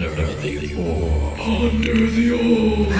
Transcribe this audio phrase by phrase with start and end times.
[0.00, 1.40] Under the orb.
[1.40, 2.92] Under the orb.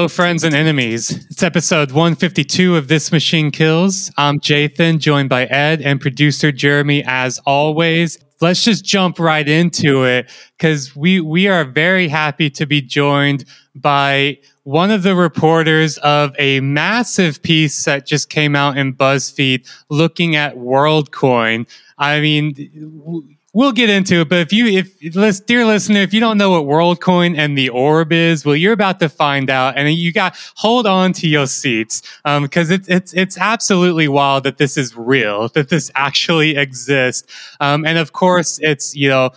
[0.00, 1.10] Hello, friends and enemies.
[1.28, 4.10] It's episode 152 of This Machine Kills.
[4.16, 8.18] I'm Jathan, joined by Ed and producer Jeremy, as always.
[8.40, 13.44] Let's just jump right into it because we, we are very happy to be joined
[13.74, 19.70] by one of the reporters of a massive piece that just came out in BuzzFeed
[19.90, 21.68] looking at WorldCoin.
[21.98, 26.38] I mean, We'll get into it, but if you, if dear listener, if you don't
[26.38, 30.12] know what WorldCoin and the Orb is, well, you're about to find out, and you
[30.12, 34.76] got hold on to your seats because um, it's it's it's absolutely wild that this
[34.76, 37.26] is real, that this actually exists,
[37.58, 39.30] um, and of course, it's you know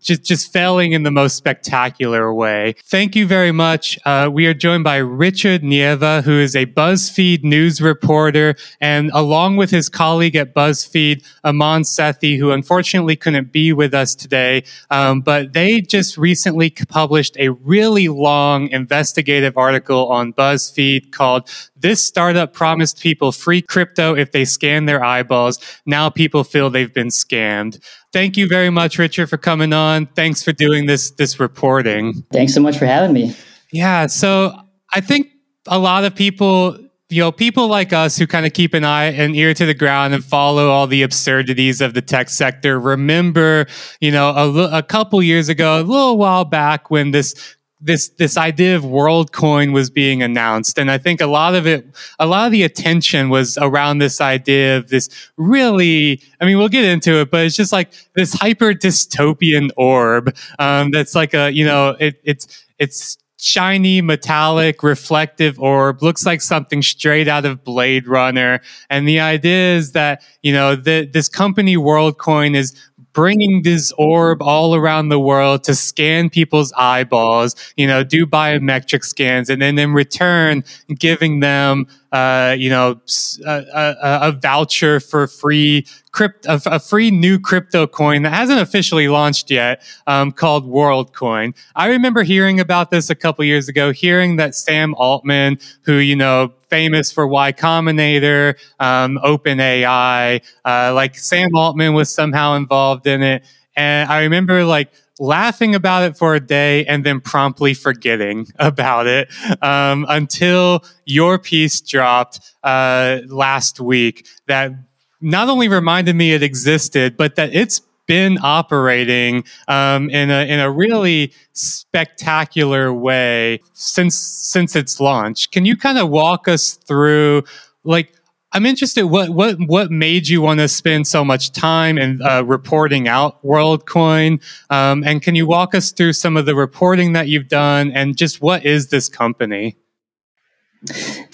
[0.00, 2.74] just just failing in the most spectacular way.
[2.84, 3.98] Thank you very much.
[4.04, 9.56] Uh, we are joined by Richard Nieva, who is a BuzzFeed news reporter, and along
[9.56, 15.20] with his colleague at BuzzFeed, Aman Sethi, who unfortunately couldn't be with us today, um,
[15.20, 21.48] but they just recently published a really long investigative article on BuzzFeed called
[21.80, 25.58] this startup promised people free crypto if they scan their eyeballs.
[25.86, 27.82] Now people feel they've been scammed.
[28.12, 30.06] Thank you very much, Richard, for coming on.
[30.06, 32.24] Thanks for doing this this reporting.
[32.32, 33.34] Thanks so much for having me.
[33.72, 34.54] Yeah, so
[34.92, 35.28] I think
[35.66, 36.78] a lot of people
[37.10, 39.74] you know, people like us who kind of keep an eye and ear to the
[39.74, 43.66] ground and follow all the absurdities of the tech sector remember,
[44.00, 48.36] you know, a, a couple years ago, a little while back when this this this
[48.36, 50.78] idea of WorldCoin was being announced.
[50.78, 51.86] And i think a lot of it
[52.18, 56.68] a lot of the attention was around this idea of this really i mean we'll
[56.68, 61.50] get into it but it's just like this hyper dystopian orb um, that's like a
[61.50, 67.64] you know it, it's it's shiny metallic reflective orb looks like something straight out of
[67.64, 68.60] blade runner.
[68.90, 72.74] And the idea is that you know the, this company worldcoin is
[73.12, 79.04] bringing this orb all around the world to scan people's eyeballs, you know, do biometric
[79.04, 80.64] scans, and then in return,
[80.98, 83.00] giving them uh, you know,
[83.46, 88.60] a, a, a, voucher for free crypt, a, a, free new crypto coin that hasn't
[88.60, 91.54] officially launched yet, um, called WorldCoin.
[91.76, 96.16] I remember hearing about this a couple years ago, hearing that Sam Altman, who you
[96.16, 103.22] know, famous for Y Combinator, um, OpenAI, uh, like Sam Altman was somehow involved in
[103.22, 103.44] it,
[103.76, 109.06] and I remember like laughing about it for a day and then promptly forgetting about
[109.06, 109.30] it
[109.62, 114.72] um, until your piece dropped uh, last week that
[115.20, 120.58] not only reminded me it existed, but that it's been operating um, in a in
[120.58, 125.50] a really spectacular way since since its launch.
[125.52, 127.44] Can you kind of walk us through
[127.84, 128.12] like
[128.52, 129.06] I'm interested.
[129.06, 133.42] What what what made you want to spend so much time and uh, reporting out
[133.44, 134.42] WorldCoin?
[134.70, 138.16] Um, and can you walk us through some of the reporting that you've done and
[138.16, 139.76] just what is this company?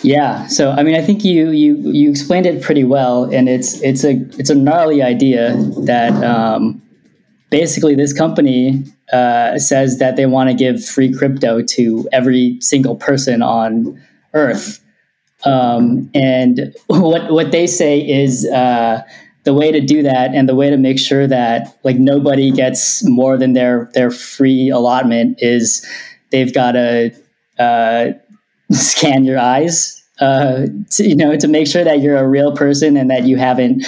[0.03, 3.81] Yeah, so I mean, I think you you you explained it pretty well, and it's
[3.81, 5.55] it's a it's a gnarly idea
[5.85, 6.83] that um,
[7.49, 12.97] basically this company uh, says that they want to give free crypto to every single
[12.97, 14.03] person on
[14.35, 14.83] Earth
[15.45, 19.03] um, and what what they say is uh,
[19.45, 23.07] the way to do that, and the way to make sure that like nobody gets
[23.09, 25.87] more than their their free allotment is
[26.31, 27.15] they've got to
[27.59, 28.13] uh,
[28.73, 32.97] scan your eyes, uh, to, you know, to make sure that you're a real person
[32.97, 33.85] and that you haven't,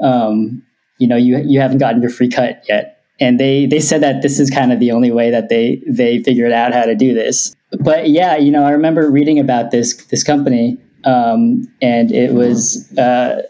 [0.00, 0.62] um,
[0.98, 3.00] you know, you you haven't gotten your free cut yet.
[3.20, 6.22] And they they said that this is kind of the only way that they they
[6.22, 7.54] figured out how to do this.
[7.80, 12.90] But yeah, you know, I remember reading about this this company um, and it was
[12.98, 13.42] uh,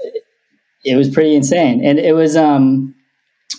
[0.85, 1.85] it was pretty insane.
[1.85, 2.95] And it was um,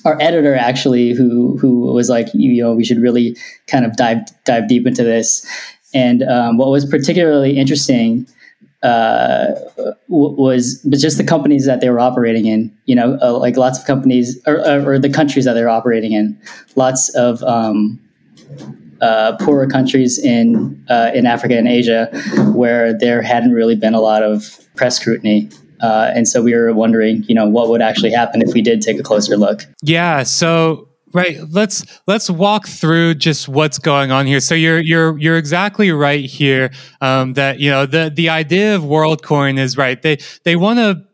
[0.06, 3.38] our editor actually who who was like, you know, we should really
[3.68, 5.46] kind of dive dive deep into this.
[5.94, 8.28] And um, what was particularly interesting
[8.82, 9.54] uh,
[10.10, 12.76] was just the companies that they were operating in.
[12.86, 16.38] You know, uh, like lots of companies or, or, the countries that they're operating in.
[16.76, 18.00] Lots of um,
[19.04, 22.10] uh, poorer countries in uh, in Africa and Asia,
[22.56, 25.50] where there hadn't really been a lot of press scrutiny.
[25.82, 28.82] Uh, and so we were wondering, you know, what would actually happen if we did
[28.82, 29.64] take a closer look.
[29.82, 30.24] Yeah.
[30.24, 35.38] So right let's let's walk through just what's going on here so you're you're you're
[35.38, 36.72] exactly right here
[37.02, 41.06] um, that you know the the idea of worldcoin is right they they want to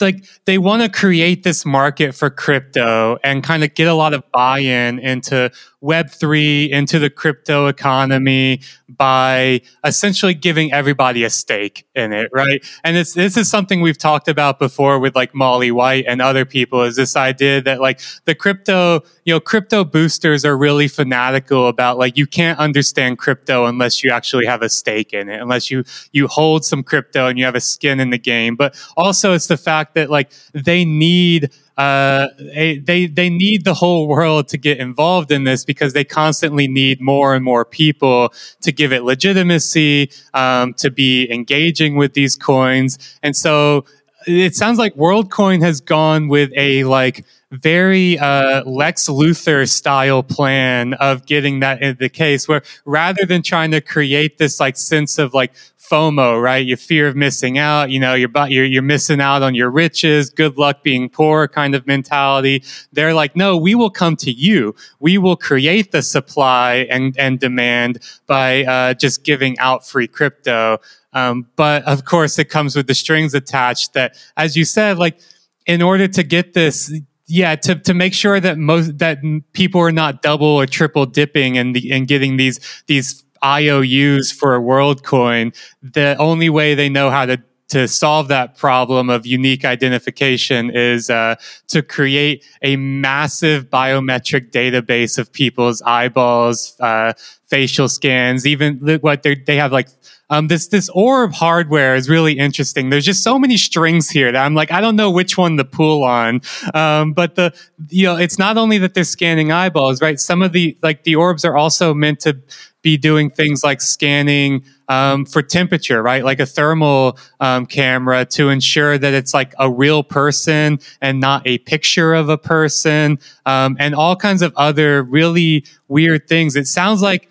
[0.00, 4.14] like they want to create this market for crypto and kind of get a lot
[4.14, 5.50] of buy-in into
[5.82, 12.64] web3 into the crypto economy by essentially giving everybody a stake in it right?
[12.84, 16.44] And it's this is something we've talked about before with like molly white and other
[16.44, 21.68] people is this idea that like the crypto you know crypto boosters are really fanatical
[21.68, 25.70] about like you can't understand crypto unless you actually have a stake in it unless
[25.70, 28.56] you you hold some crypto and you have a skin in the game.
[28.56, 34.08] But also it's the fact that like they need uh, they they need the whole
[34.08, 38.72] world to get involved in this because they constantly need more and more people to
[38.72, 43.84] give it legitimacy, um, to be engaging with these coins, and so
[44.26, 50.94] it sounds like WorldCoin has gone with a like very uh, Lex Luthor style plan
[50.94, 55.18] of getting that in the case where rather than trying to create this like sense
[55.18, 55.52] of like
[55.88, 56.66] FOMO, right?
[56.66, 60.30] Your fear of missing out, you know, you're, you're, you're missing out on your riches,
[60.30, 62.62] good luck being poor kind of mentality.
[62.92, 64.74] They're like, no, we will come to you.
[65.00, 70.78] We will create the supply and, and demand by uh, just giving out free crypto.
[71.12, 75.18] Um, but of course, it comes with the strings attached that, as you said, like,
[75.66, 76.92] in order to get this,
[77.26, 79.18] yeah, to, to make sure that most that
[79.52, 84.54] people are not double or triple dipping and the, and getting these these IOUs for
[84.54, 89.64] a WorldCoin, the only way they know how to to solve that problem of unique
[89.64, 91.34] identification is uh,
[91.66, 97.12] to create a massive biometric database of people's eyeballs, uh,
[97.46, 99.88] facial scans, even what they have like
[100.30, 102.90] um, this this orb hardware is really interesting.
[102.90, 105.64] There's just so many strings here that I'm like, I don't know which one to
[105.64, 106.42] pull on.
[106.74, 107.54] Um, but the
[107.88, 110.20] you know, it's not only that they're scanning eyeballs, right?
[110.20, 112.38] Some of the like the orbs are also meant to
[112.82, 116.24] be doing things like scanning um, for temperature, right?
[116.24, 121.46] Like a thermal um, camera to ensure that it's like a real person and not
[121.46, 126.54] a picture of a person, um, and all kinds of other really weird things.
[126.54, 127.28] It sounds like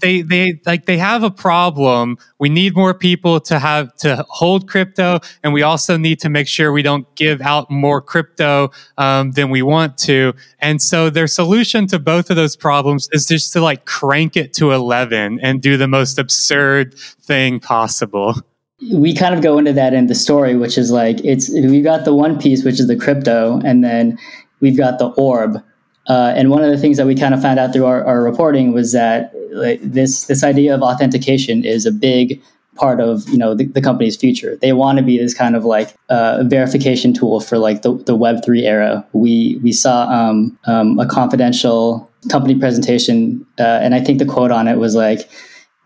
[0.00, 2.18] they they like they have a problem.
[2.38, 6.48] We need more people to have to hold crypto, and we also need to make
[6.48, 10.34] sure we don't give out more crypto um, than we want to.
[10.58, 14.52] And so their solution to both of those problems is just to like crank it
[14.54, 18.34] to eleven and do the most absurd thing possible.
[18.92, 22.04] We kind of go into that in the story, which is like it's we got
[22.04, 24.18] the one piece, which is the crypto, and then
[24.60, 25.62] we've got the orb.
[26.08, 28.22] Uh, and one of the things that we kind of found out through our, our
[28.22, 32.42] reporting was that like, this this idea of authentication is a big
[32.76, 34.56] part of you know the, the company's future.
[34.56, 38.16] They want to be this kind of like uh, verification tool for like the, the
[38.16, 39.06] Web three era.
[39.12, 44.50] We we saw um, um, a confidential company presentation, uh, and I think the quote
[44.50, 45.28] on it was like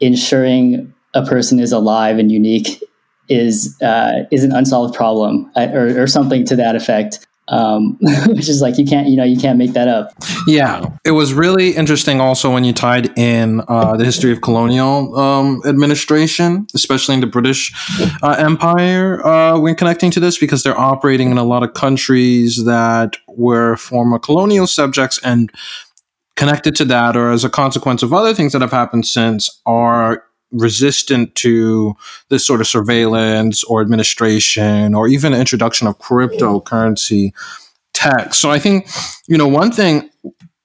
[0.01, 2.83] ensuring a person is alive and unique
[3.29, 7.99] is uh, is an unsolved problem uh, or, or something to that effect um,
[8.29, 10.13] which is like you can't you know you can't make that up.
[10.47, 10.87] Yeah.
[11.05, 15.63] It was really interesting also when you tied in uh, the history of colonial um,
[15.67, 17.73] administration especially in the british
[18.23, 22.65] uh, empire uh, when connecting to this because they're operating in a lot of countries
[22.65, 25.51] that were former colonial subjects and
[26.37, 30.25] connected to that or as a consequence of other things that have happened since are
[30.53, 31.95] resistant to
[32.29, 37.33] this sort of surveillance or administration or even introduction of cryptocurrency
[37.93, 38.35] tech.
[38.35, 38.89] So I think,
[39.27, 40.11] you know, one thing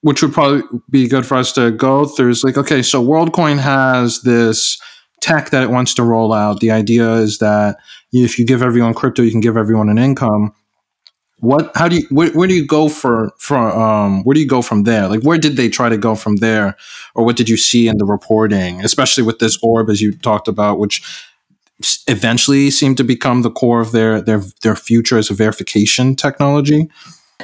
[0.02, 3.58] which would probably be good for us to go through is like, okay, so WorldCoin
[3.58, 4.80] has this
[5.20, 6.60] tech that it wants to roll out.
[6.60, 7.76] The idea is that
[8.12, 10.54] if you give everyone crypto, you can give everyone an income
[11.40, 14.46] what how do you where, where do you go for from um where do you
[14.46, 15.08] go from there?
[15.08, 16.76] Like where did they try to go from there?
[17.14, 20.48] Or what did you see in the reporting especially with this orb as you talked
[20.48, 21.02] about which
[22.08, 26.90] eventually seemed to become the core of their their their future as a verification technology?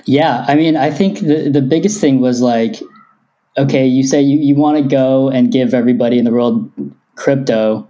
[0.06, 2.76] Yeah i mean i think the the biggest thing was like
[3.56, 6.68] okay you say you, you want to go and give everybody in the world
[7.14, 7.86] crypto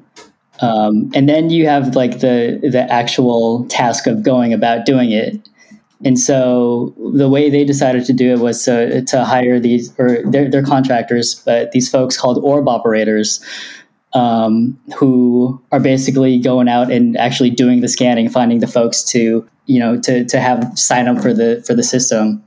[0.61, 5.49] um, and then you have like the the actual task of going about doing it
[6.04, 10.23] and so the way they decided to do it was to, to hire these, or
[10.25, 13.44] they're, contractors, but these folks called orb operators,
[14.12, 19.49] um, who are basically going out and actually doing the scanning, finding the folks to,
[19.66, 22.44] you know, to, to have sign up for the, for the system.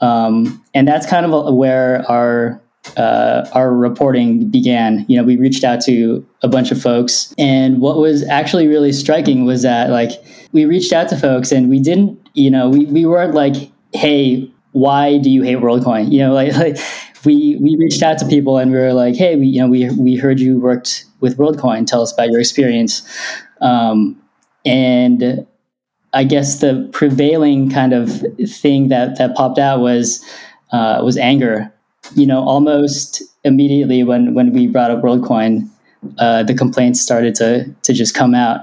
[0.00, 2.60] Um, and that's kind of where our,
[2.96, 5.04] uh, our reporting began.
[5.08, 8.92] You know, we reached out to a bunch of folks, and what was actually really
[8.92, 10.10] striking was that like
[10.52, 13.54] we reached out to folks, and we didn't, you know, we, we weren't like,
[13.92, 16.12] hey, why do you hate WorldCoin?
[16.12, 16.78] You know, like, like
[17.24, 19.90] we we reached out to people, and we were like, hey, we you know we
[19.90, 21.86] we heard you worked with WorldCoin.
[21.86, 23.02] Tell us about your experience.
[23.60, 24.20] Um,
[24.64, 25.46] and
[26.12, 30.24] I guess the prevailing kind of thing that that popped out was
[30.72, 31.72] uh, was anger
[32.14, 35.68] you know, almost immediately when when we brought up WorldCoin,
[36.18, 38.60] uh, the complaints started to to just come out,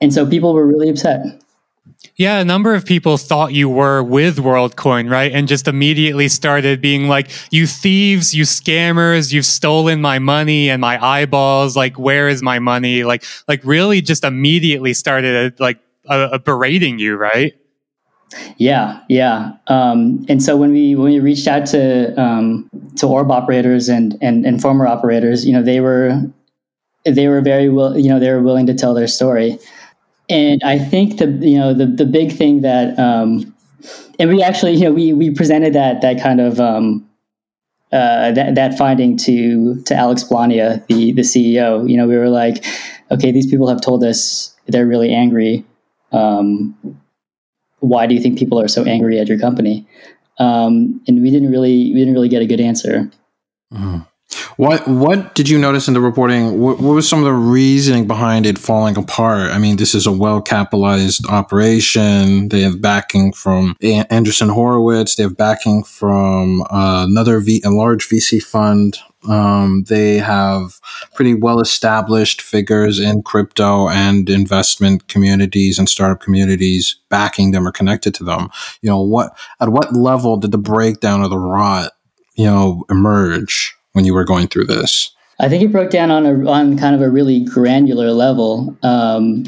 [0.00, 1.20] and so people were really upset.
[2.16, 5.32] Yeah, a number of people thought you were with WorldCoin, right?
[5.32, 10.80] And just immediately started being like, you thieves, you scammers, you've stolen my money and
[10.80, 11.76] my eyeballs.
[11.76, 13.04] Like, where is my money?
[13.04, 15.78] Like, like really just immediately started like
[16.08, 17.54] uh, berating you, right?
[18.56, 19.52] Yeah, yeah.
[19.68, 24.18] Um, and so when we when we reached out to um, to orb operators and,
[24.20, 26.20] and and former operators, you know, they were
[27.04, 29.58] they were very will you know they were willing to tell their story.
[30.28, 33.54] And I think the you know the the big thing that um,
[34.18, 37.08] and we actually you know we we presented that that kind of um,
[37.92, 41.88] uh, that that finding to to Alex Blania, the the CEO.
[41.88, 42.64] You know, we were like,
[43.10, 45.64] okay, these people have told us they're really angry.
[46.12, 46.76] Um,
[47.80, 49.86] why do you think people are so angry at your company?
[50.38, 53.10] Um, and we didn't really we didn't really get a good answer.
[53.72, 53.98] Mm-hmm.
[54.56, 56.60] What what did you notice in the reporting?
[56.60, 59.52] What, what, was some of the reasoning behind it falling apart?
[59.52, 62.48] I mean, this is a well capitalized operation.
[62.48, 65.14] They have backing from Andreessen Horowitz.
[65.14, 68.98] They have backing from uh, another v, a large VC fund.
[69.26, 70.78] Um, they have
[71.14, 77.72] pretty well established figures in crypto and investment communities and startup communities backing them or
[77.72, 78.50] connected to them.
[78.82, 81.92] You know, what at what level did the breakdown of the rot,
[82.34, 85.10] you know, emerge when you were going through this?
[85.40, 89.42] I think it broke down on a on kind of a really granular level um,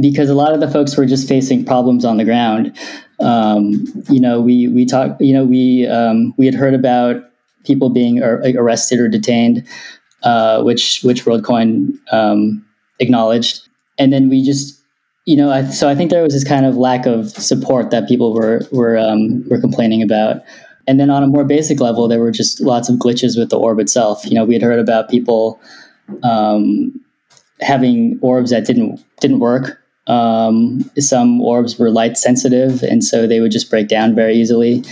[0.00, 2.76] because a lot of the folks were just facing problems on the ground.
[3.20, 5.20] Um, you know, we we talked.
[5.20, 7.22] You know, we um, we had heard about
[7.64, 9.64] people being ar- arrested or detained,
[10.24, 12.66] uh, which which WorldCoin um,
[12.98, 14.82] acknowledged, and then we just
[15.26, 18.08] you know I, so I think there was this kind of lack of support that
[18.08, 20.42] people were were um, were complaining about.
[20.86, 23.58] And then on a more basic level, there were just lots of glitches with the
[23.58, 24.24] orb itself.
[24.24, 25.60] You know, we had heard about people
[26.22, 27.00] um,
[27.60, 29.82] having orbs that didn't didn't work.
[30.06, 34.84] Um, some orbs were light sensitive, and so they would just break down very easily,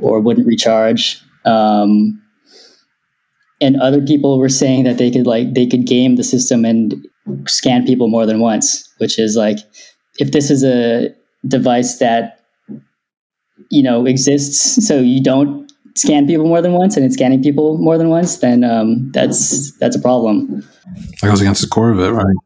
[0.00, 1.22] or wouldn't recharge.
[1.44, 2.20] Um,
[3.60, 7.06] and other people were saying that they could like they could game the system and
[7.46, 9.58] scan people more than once, which is like
[10.18, 11.14] if this is a
[11.46, 12.35] device that
[13.70, 17.78] you know exists, so you don't scan people more than once, and it's scanning people
[17.78, 20.64] more than once, then um, that's that's a problem.
[21.20, 22.36] That goes against the core of it, right?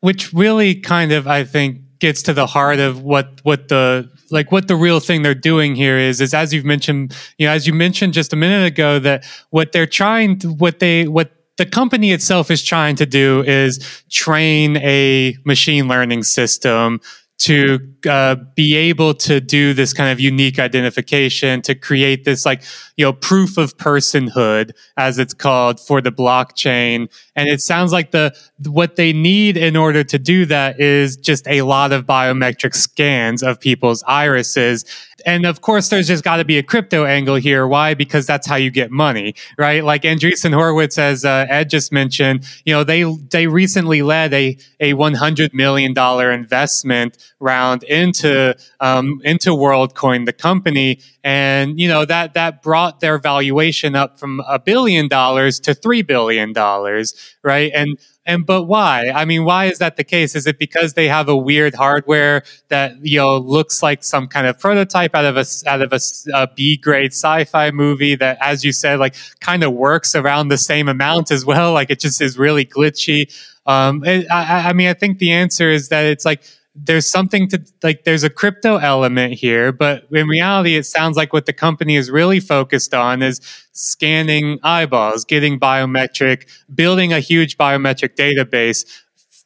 [0.00, 4.52] Which really kind of, I think, gets to the heart of what what the like
[4.52, 7.66] what the real thing they're doing here is is as you've mentioned you know as
[7.66, 11.66] you mentioned just a minute ago that what they're trying to what they what the
[11.66, 17.00] company itself is trying to do is train a machine learning system
[17.38, 17.78] to
[18.08, 22.62] uh, be able to do this kind of unique identification to create this like
[22.96, 27.08] you know proof of personhood as it's called for the blockchain.
[27.36, 31.46] And it sounds like the what they need in order to do that is just
[31.46, 34.84] a lot of biometric scans of people's irises
[35.26, 37.66] and of course, there's just got to be a crypto angle here.
[37.66, 37.94] Why?
[37.94, 39.84] Because that's how you get money, right?
[39.84, 44.56] Like Andreessen Horowitz, as uh, Ed just mentioned, you know, they they recently led a
[44.80, 52.04] a 100 million dollar investment round into um, into WorldCoin, the company, and you know
[52.04, 57.70] that that brought their valuation up from a billion dollars to three billion dollars, right?
[57.74, 57.98] And
[58.28, 59.08] and but why?
[59.08, 60.36] I mean, why is that the case?
[60.36, 64.46] Is it because they have a weird hardware that you know looks like some kind
[64.46, 66.00] of prototype out of a out of a,
[66.34, 70.58] a B grade sci-fi movie that, as you said, like kind of works around the
[70.58, 71.72] same amount as well?
[71.72, 73.34] Like it just is really glitchy.
[73.64, 76.42] Um, I, I mean, I think the answer is that it's like
[76.84, 81.32] there's something to like there's a crypto element here but in reality it sounds like
[81.32, 83.40] what the company is really focused on is
[83.72, 88.84] scanning eyeballs getting biometric building a huge biometric database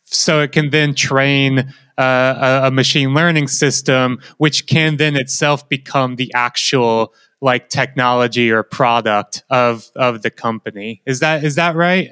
[0.05, 5.69] so it can then train uh, a, a machine learning system which can then itself
[5.69, 11.03] become the actual like technology or product of of the company.
[11.05, 12.11] Is that is that right?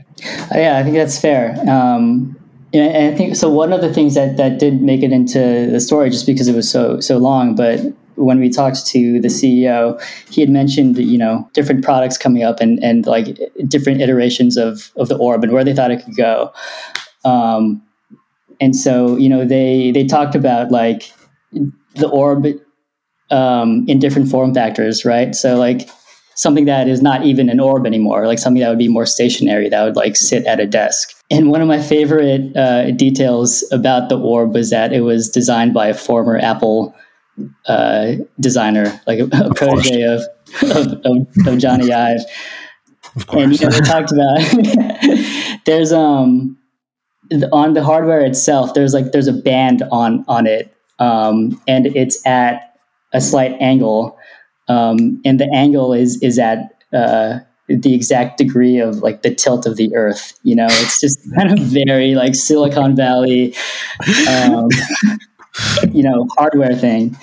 [0.52, 1.56] Yeah i think that's fair.
[1.68, 2.36] Um,
[2.72, 3.50] and I think so.
[3.50, 6.54] One of the things that that did make it into the story, just because it
[6.54, 7.80] was so so long, but
[8.16, 10.00] when we talked to the CEO,
[10.30, 14.92] he had mentioned you know different products coming up and and like different iterations of
[14.96, 16.52] of the orb and where they thought it could go.
[17.24, 17.82] Um,
[18.60, 21.12] and so you know they they talked about like
[21.96, 22.46] the orb
[23.30, 25.34] um, in different form factors, right?
[25.34, 25.88] So like
[26.34, 29.68] something that is not even an orb anymore, like something that would be more stationary,
[29.68, 31.19] that would like sit at a desk.
[31.30, 35.72] And one of my favorite uh, details about the orb was that it was designed
[35.72, 36.94] by a former Apple
[37.66, 40.22] uh, designer, like a, a protege of,
[40.62, 42.20] of, of, of, Jony Ive.
[43.16, 43.44] Of course.
[43.44, 46.58] And you know, we talked about there's um
[47.52, 52.24] on the hardware itself, there's like there's a band on on it, um, and it's
[52.26, 52.74] at
[53.12, 54.18] a slight angle,
[54.68, 57.38] um, and the angle is is at uh,
[57.78, 60.38] the exact degree of like the tilt of the Earth.
[60.42, 63.54] You know, it's just kind of very like Silicon Valley,
[64.28, 64.68] um,
[65.92, 67.16] you know, hardware thing.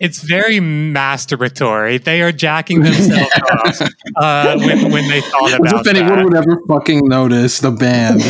[0.00, 2.02] It's very masturbatory.
[2.02, 3.82] They are jacking themselves off
[4.16, 6.24] uh, when, when they thought about As if anyone that.
[6.24, 8.20] would ever fucking notice the band.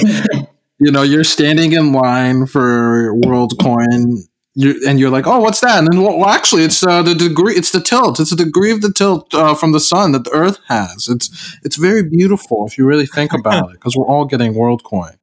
[0.79, 4.19] you know, you're standing in line for WorldCoin,
[4.55, 7.55] you and you're like, "Oh, what's that?" And then, well, actually, it's uh, the degree.
[7.55, 8.21] It's the tilt.
[8.21, 11.09] It's the degree of the tilt uh, from the sun that the Earth has.
[11.09, 15.17] It's it's very beautiful if you really think about it, because we're all getting WorldCoin.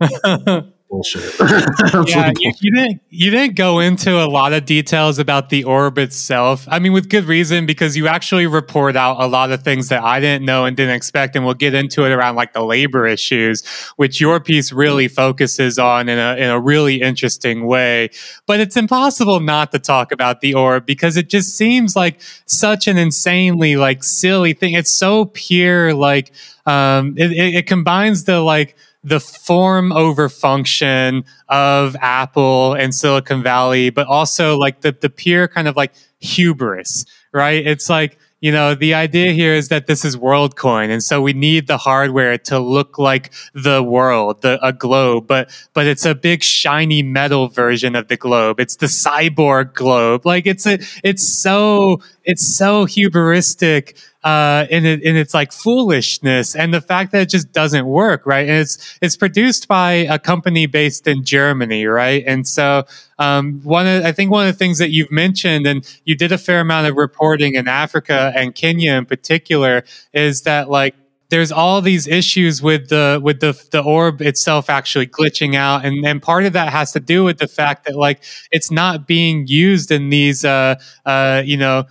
[0.92, 1.34] Bullshit.
[2.06, 5.96] yeah, you, you, didn't you didn't go into a lot of details about the orb
[5.96, 6.66] itself.
[6.68, 10.02] I mean, with good reason because you actually report out a lot of things that
[10.02, 13.06] I didn't know and didn't expect, and we'll get into it around like the labor
[13.06, 18.10] issues, which your piece really focuses on in a in a really interesting way.
[18.46, 22.86] But it's impossible not to talk about the orb because it just seems like such
[22.86, 24.74] an insanely like silly thing.
[24.74, 26.34] It's so pure, like
[26.66, 33.42] um, it, it, it combines the like the form over function of Apple and Silicon
[33.42, 37.66] Valley, but also like the, the pure kind of like hubris, right?
[37.66, 41.32] It's like, you know, the idea here is that this is WorldCoin, and so we
[41.32, 46.12] need the hardware to look like the world, the, a globe, but but it's a
[46.12, 48.58] big shiny metal version of the globe.
[48.58, 50.26] It's the cyborg globe.
[50.26, 56.54] Like it's a, it's so it's so hubristic uh, in it, in its like foolishness
[56.54, 58.48] and the fact that it just doesn't work, right?
[58.48, 62.22] And it's it's produced by a company based in Germany, right?
[62.26, 62.84] And so
[63.18, 66.30] um, one of, I think one of the things that you've mentioned, and you did
[66.32, 70.94] a fair amount of reporting in Africa and Kenya in particular, is that like
[71.32, 76.04] there's all these issues with the with the the orb itself actually glitching out and
[76.04, 79.46] and part of that has to do with the fact that like it's not being
[79.46, 80.74] used in these uh
[81.06, 81.84] uh you know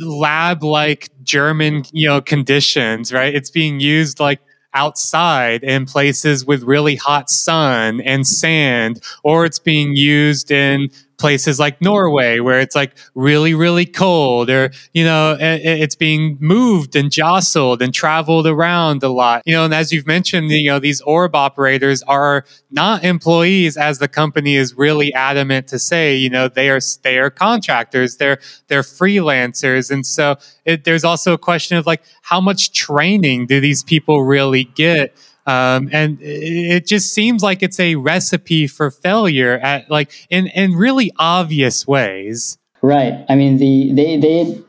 [0.00, 3.34] lab like german you know conditions right?
[3.34, 4.40] It's being used like
[4.74, 11.58] outside in places with really hot sun and sand or it's being used in places
[11.58, 17.10] like Norway where it's like really really cold or you know it's being moved and
[17.10, 19.42] jostled and traveled around a lot.
[19.44, 23.98] You know and as you've mentioned you know these orb operators are not employees as
[23.98, 26.14] the company is really adamant to say.
[26.14, 28.16] You know they are they are contractors.
[28.16, 29.90] They're they're freelancers.
[29.90, 34.22] And so it, there's also a question of like how much training do these people
[34.22, 35.16] really get
[35.48, 40.74] um, and it just seems like it's a recipe for failure at like in in
[40.74, 42.58] really obvious ways.
[42.82, 43.24] Right.
[43.30, 44.62] I mean, the they they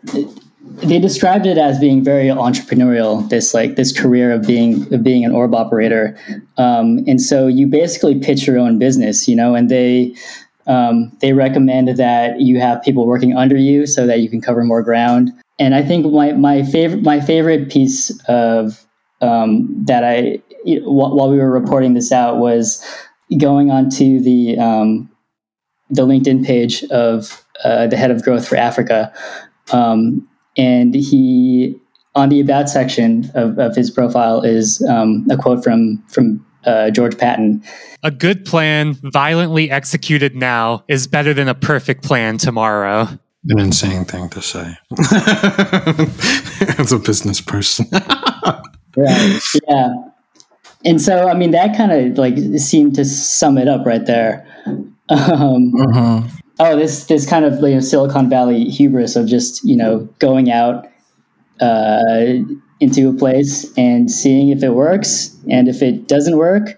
[0.87, 3.27] they described it as being very entrepreneurial.
[3.29, 6.17] This like this career of being of being an orb operator,
[6.57, 10.15] um, and so you basically pitch your own business, you know, and they.
[10.67, 14.63] Um, they recommend that you have people working under you so that you can cover
[14.63, 15.31] more ground.
[15.57, 18.85] And I think my, my favorite my favorite piece of
[19.19, 22.83] um, that I while we were reporting this out was
[23.37, 25.09] going onto the um,
[25.89, 29.13] the LinkedIn page of uh, the head of growth for Africa,
[29.71, 31.75] um, and he
[32.15, 36.89] on the about section of, of his profile is um, a quote from from uh,
[36.89, 37.63] George Patton.
[38.03, 43.07] A good plan, violently executed now, is better than a perfect plan tomorrow.
[43.47, 44.77] An insane thing to say
[46.77, 47.87] as a business person.
[47.91, 49.39] right.
[49.69, 50.08] Yeah
[50.85, 54.45] and so i mean that kind of like seemed to sum it up right there.
[55.11, 56.21] Um, uh-huh.
[56.59, 60.51] oh this this kind of you know, silicon valley hubris of just you know going
[60.51, 60.87] out
[61.61, 62.35] uh,
[62.79, 65.35] into a place and seeing if it works.
[65.49, 66.77] And if it doesn't work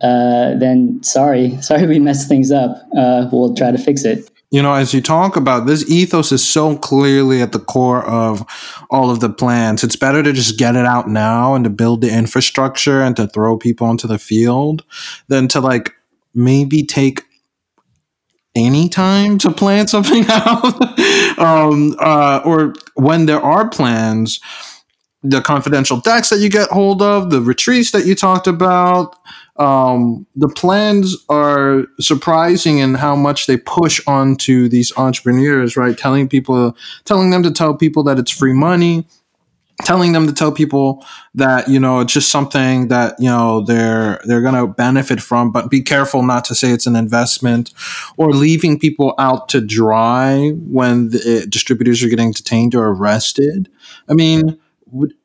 [0.00, 1.56] uh, then sorry.
[1.62, 2.76] Sorry we messed things up.
[2.96, 6.46] Uh, we'll try to fix it you know, as you talk about this ethos is
[6.46, 8.44] so clearly at the core of
[8.90, 9.84] all of the plans.
[9.84, 13.26] It's better to just get it out now and to build the infrastructure and to
[13.26, 14.84] throw people into the field
[15.28, 15.92] than to like
[16.34, 17.24] maybe take
[18.54, 20.98] any time to plan something out,
[21.38, 24.40] um, uh, or when there are plans,
[25.22, 29.16] the confidential decks that you get hold of, the retreats that you talked about,
[29.58, 35.98] um, the plans are surprising in how much they push onto these entrepreneurs, right?
[35.98, 39.04] Telling people, telling them to tell people that it's free money,
[39.84, 44.20] telling them to tell people that you know it's just something that you know they're
[44.24, 47.72] they're going to benefit from but be careful not to say it's an investment
[48.16, 53.68] or leaving people out to dry when the distributors are getting detained or arrested
[54.08, 54.58] i mean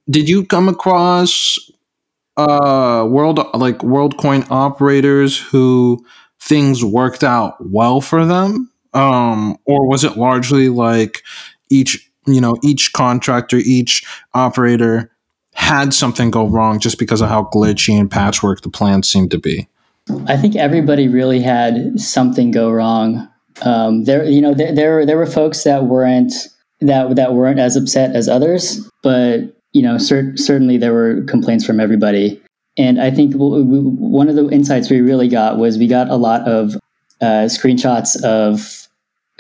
[0.07, 1.57] did you come across
[2.37, 6.03] uh world like world coin operators who
[6.39, 8.69] things worked out well for them?
[8.93, 11.21] Um or was it largely like
[11.69, 15.11] each you know each contractor each operator
[15.53, 19.37] had something go wrong just because of how glitchy and patchwork the plans seemed to
[19.37, 19.67] be?
[20.27, 23.27] I think everybody really had something go wrong.
[23.61, 26.33] Um, there you know there, there there were folks that weren't
[26.81, 31.65] that that weren't as upset as others but you know cer- certainly there were complaints
[31.65, 32.41] from everybody
[32.77, 36.09] and i think w- w- one of the insights we really got was we got
[36.09, 36.75] a lot of
[37.21, 38.87] uh, screenshots of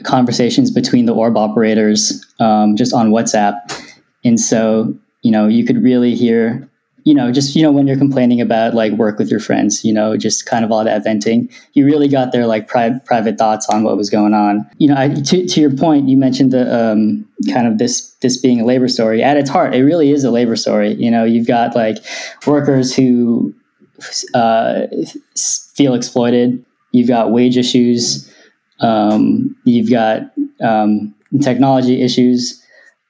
[0.03, 3.55] conversations between the orb operators um, just on WhatsApp.
[4.23, 6.67] And so, you know, you could really hear,
[7.03, 9.93] you know, just, you know, when you're complaining about like work with your friends, you
[9.93, 13.67] know, just kind of all that venting, you really got their like pri- private thoughts
[13.69, 14.69] on what was going on.
[14.77, 18.37] You know, I, to, to your point, you mentioned the um, kind of this, this
[18.37, 19.75] being a labor story at its heart.
[19.75, 20.93] It really is a labor story.
[20.93, 21.97] You know, you've got like
[22.47, 23.53] workers who
[24.33, 24.87] uh,
[25.73, 26.65] feel exploited.
[26.91, 28.29] You've got wage issues
[28.83, 30.21] um, you've got
[30.61, 32.62] um, technology issues,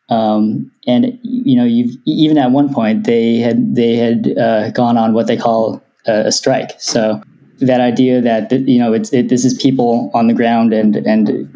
[0.09, 4.97] um, and you know, you've even at one point they had they had uh, gone
[4.97, 6.71] on what they call a, a, strike.
[6.79, 7.21] So
[7.59, 11.49] that idea that you know it's it, this is people on the ground and and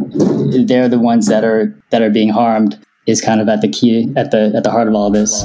[0.68, 4.12] they're the ones that are that are being harmed is kind of at the key
[4.16, 5.44] at the at the heart of all this.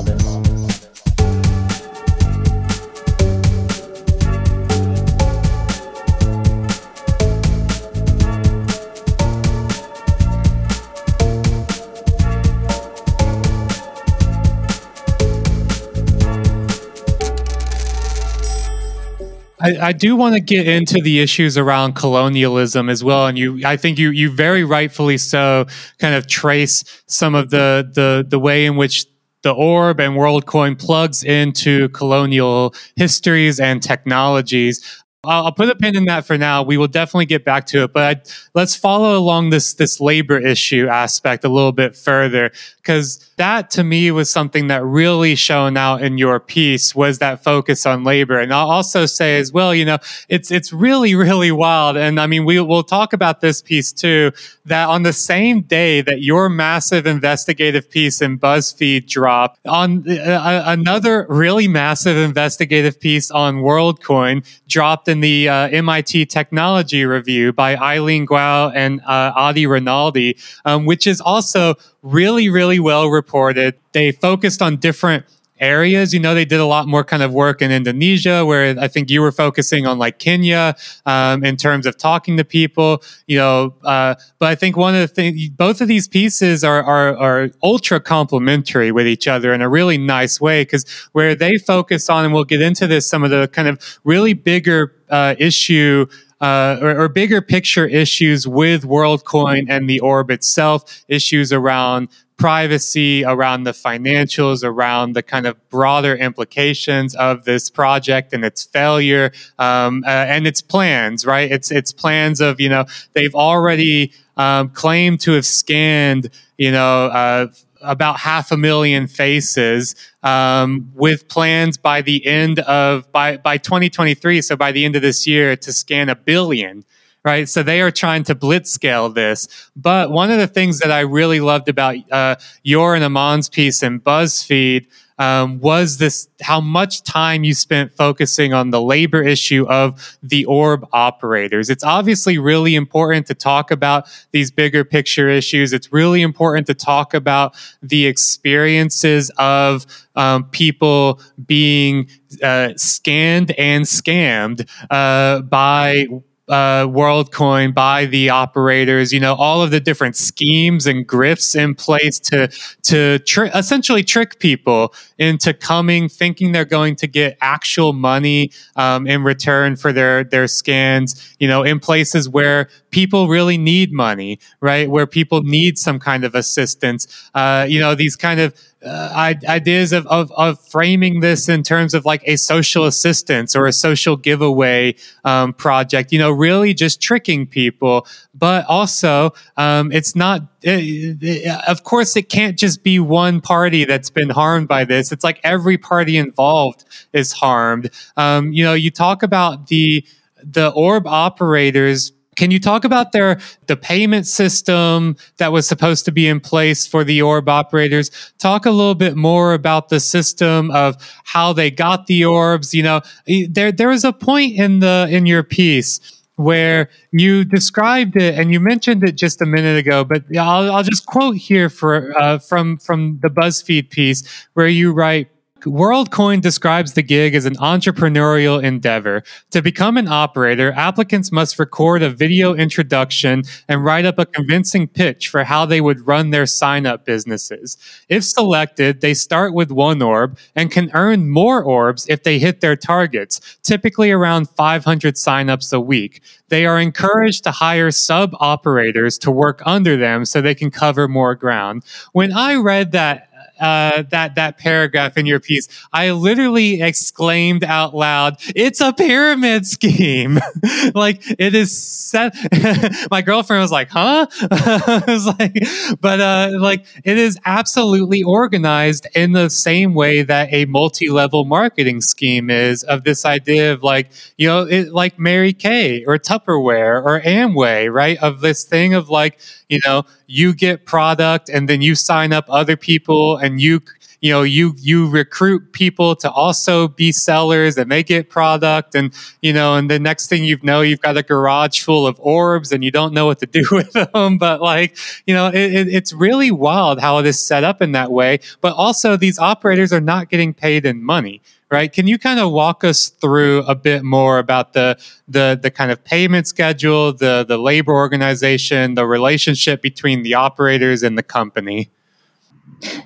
[19.62, 23.60] I, I, do want to get into the issues around colonialism as well, and you,
[23.64, 25.66] I think you, you very rightfully so,
[25.98, 29.06] kind of trace some of the the the way in which
[29.42, 35.01] the orb and WorldCoin plugs into colonial histories and technologies.
[35.24, 36.64] I'll, I'll, put a pin in that for now.
[36.64, 38.20] We will definitely get back to it, but I,
[38.54, 43.84] let's follow along this this labor issue aspect a little bit further because that to
[43.84, 48.40] me was something that really shone out in your piece was that focus on labor.
[48.40, 51.96] And I'll also say as well, you know, it's it's really really wild.
[51.96, 54.32] And I mean, we will talk about this piece too.
[54.64, 60.64] That on the same day that your massive investigative piece in BuzzFeed dropped, on uh,
[60.66, 67.76] another really massive investigative piece on WorldCoin dropped in the uh, MIT Technology Review by
[67.76, 73.74] Eileen Guo and uh, Adi Renaldi, um, which is also really, really well reported.
[73.92, 75.26] They focused on different
[75.62, 76.12] areas.
[76.12, 79.08] You know, they did a lot more kind of work in Indonesia, where I think
[79.08, 80.74] you were focusing on like Kenya
[81.06, 83.02] um, in terms of talking to people.
[83.26, 86.82] You know, uh, but I think one of the things, both of these pieces are
[86.82, 91.56] are, are ultra complementary with each other in a really nice way because where they
[91.56, 95.36] focus on, and we'll get into this, some of the kind of really bigger uh,
[95.38, 96.06] issue
[96.40, 103.24] uh, or, or, bigger picture issues with WorldCoin and the orb itself, issues around privacy,
[103.24, 109.30] around the financials, around the kind of broader implications of this project and its failure
[109.60, 111.24] um, uh, and its plans.
[111.24, 111.52] Right?
[111.52, 117.06] It's its plans of you know they've already um, claimed to have scanned you know.
[117.06, 117.46] Uh,
[117.82, 124.40] about half a million faces um, with plans by the end of by by 2023
[124.42, 126.84] so by the end of this year to scan a billion
[127.24, 127.48] right?
[127.48, 129.70] So they are trying to blitz scale this.
[129.76, 133.82] But one of the things that i really loved about uh, your and Aman's piece
[133.82, 134.86] in buzzfeed
[135.22, 140.44] um, was this how much time you spent focusing on the labor issue of the
[140.46, 141.70] orb operators.
[141.70, 145.72] It's obviously really important to talk about these bigger picture issues.
[145.72, 152.08] It's really important to talk about the experiences of um, people being
[152.42, 156.06] uh, scanned and scammed uh, by
[156.48, 159.12] uh, WorldCoin by the operators.
[159.12, 162.48] You know, all of the different schemes and grifts in place to
[162.84, 169.06] to tr- essentially trick people into coming, thinking they're going to get actual money um,
[169.06, 171.34] in return for their their scans.
[171.38, 174.88] You know, in places where people really need money, right?
[174.90, 177.06] Where people need some kind of assistance.
[177.34, 181.94] Uh, you know, these kind of uh, ideas of, of, of, framing this in terms
[181.94, 187.00] of like a social assistance or a social giveaway um, project, you know, really just
[187.00, 188.06] tricking people.
[188.34, 194.30] But also, um, it's not, of course, it can't just be one party that's been
[194.30, 195.12] harmed by this.
[195.12, 197.90] It's like every party involved is harmed.
[198.16, 200.04] Um, you know, you talk about the,
[200.42, 206.12] the orb operators can you talk about their the payment system that was supposed to
[206.12, 208.10] be in place for the orb operators?
[208.38, 212.74] Talk a little bit more about the system of how they got the orbs.
[212.74, 213.00] You know,
[213.48, 216.00] there there was a point in the in your piece
[216.36, 220.82] where you described it and you mentioned it just a minute ago, but I'll, I'll
[220.82, 225.28] just quote here for uh, from from the BuzzFeed piece where you write
[225.64, 229.22] WorldCoin describes the gig as an entrepreneurial endeavor.
[229.52, 234.88] To become an operator, applicants must record a video introduction and write up a convincing
[234.88, 237.76] pitch for how they would run their sign up businesses.
[238.08, 242.60] If selected, they start with one orb and can earn more orbs if they hit
[242.60, 246.22] their targets, typically around 500 signups a week.
[246.48, 251.08] They are encouraged to hire sub operators to work under them so they can cover
[251.08, 251.84] more ground.
[252.12, 253.28] When I read that,
[253.62, 259.66] uh, that that paragraph in your piece, I literally exclaimed out loud, "It's a pyramid
[259.66, 260.38] scheme!"
[260.94, 262.34] like it is set.
[263.10, 265.56] My girlfriend was like, "Huh?" I was like,
[266.00, 272.00] "But uh, like it is absolutely organized in the same way that a multi-level marketing
[272.00, 277.02] scheme is of this idea of like you know, it, like Mary Kay or Tupperware
[277.04, 278.18] or Amway, right?
[278.18, 282.44] Of this thing of like you know you get product and then you sign up
[282.48, 283.80] other people and you
[284.22, 289.12] you know you you recruit people to also be sellers and they get product and
[289.42, 292.72] you know and the next thing you know you've got a garage full of orbs
[292.72, 295.88] and you don't know what to do with them but like you know it, it,
[295.88, 299.92] it's really wild how it is set up in that way but also these operators
[299.92, 301.90] are not getting paid in money right?
[301.90, 305.90] Can you kind of walk us through a bit more about the the the kind
[305.90, 311.90] of payment schedule, the the labor organization, the relationship between the operators and the company?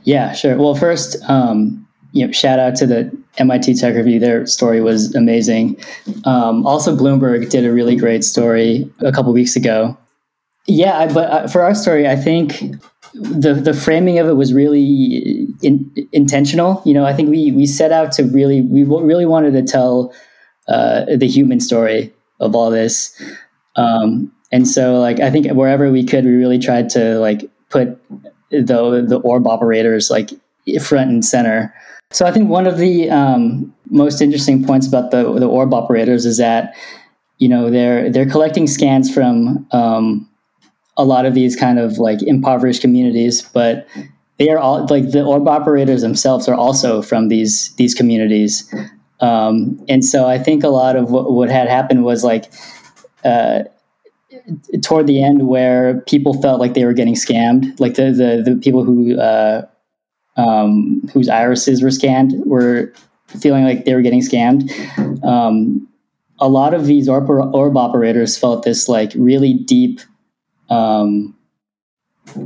[0.05, 0.57] Yeah, sure.
[0.57, 4.19] Well, first, um, you know, shout out to the MIT Tech Review.
[4.19, 5.79] Their story was amazing.
[6.25, 9.97] Um, also, Bloomberg did a really great story a couple weeks ago.
[10.67, 12.61] Yeah, but uh, for our story, I think
[13.15, 16.83] the the framing of it was really in, intentional.
[16.85, 20.12] You know, I think we we set out to really we really wanted to tell
[20.69, 23.15] uh, the human story of all this,
[23.77, 28.01] um, and so like I think wherever we could, we really tried to like put
[28.51, 30.31] the the orb operators like
[30.83, 31.75] front and center.
[32.13, 36.25] So I think one of the um, most interesting points about the the orb operators
[36.25, 36.75] is that
[37.39, 40.29] you know they're they're collecting scans from um,
[40.97, 43.87] a lot of these kind of like impoverished communities, but
[44.39, 48.73] they are all like the orb operators themselves are also from these these communities.
[49.21, 52.53] Um, and so I think a lot of what, what had happened was like
[53.25, 53.65] uh,
[54.83, 58.57] toward the end where people felt like they were getting scammed, like the the, the
[58.63, 59.67] people who uh,
[60.37, 62.93] um, whose irises were scanned were
[63.27, 64.71] feeling like they were getting scammed.
[65.25, 65.89] Um,
[66.39, 70.01] a lot of these orb, orb operators felt this like really deep
[70.69, 71.36] um,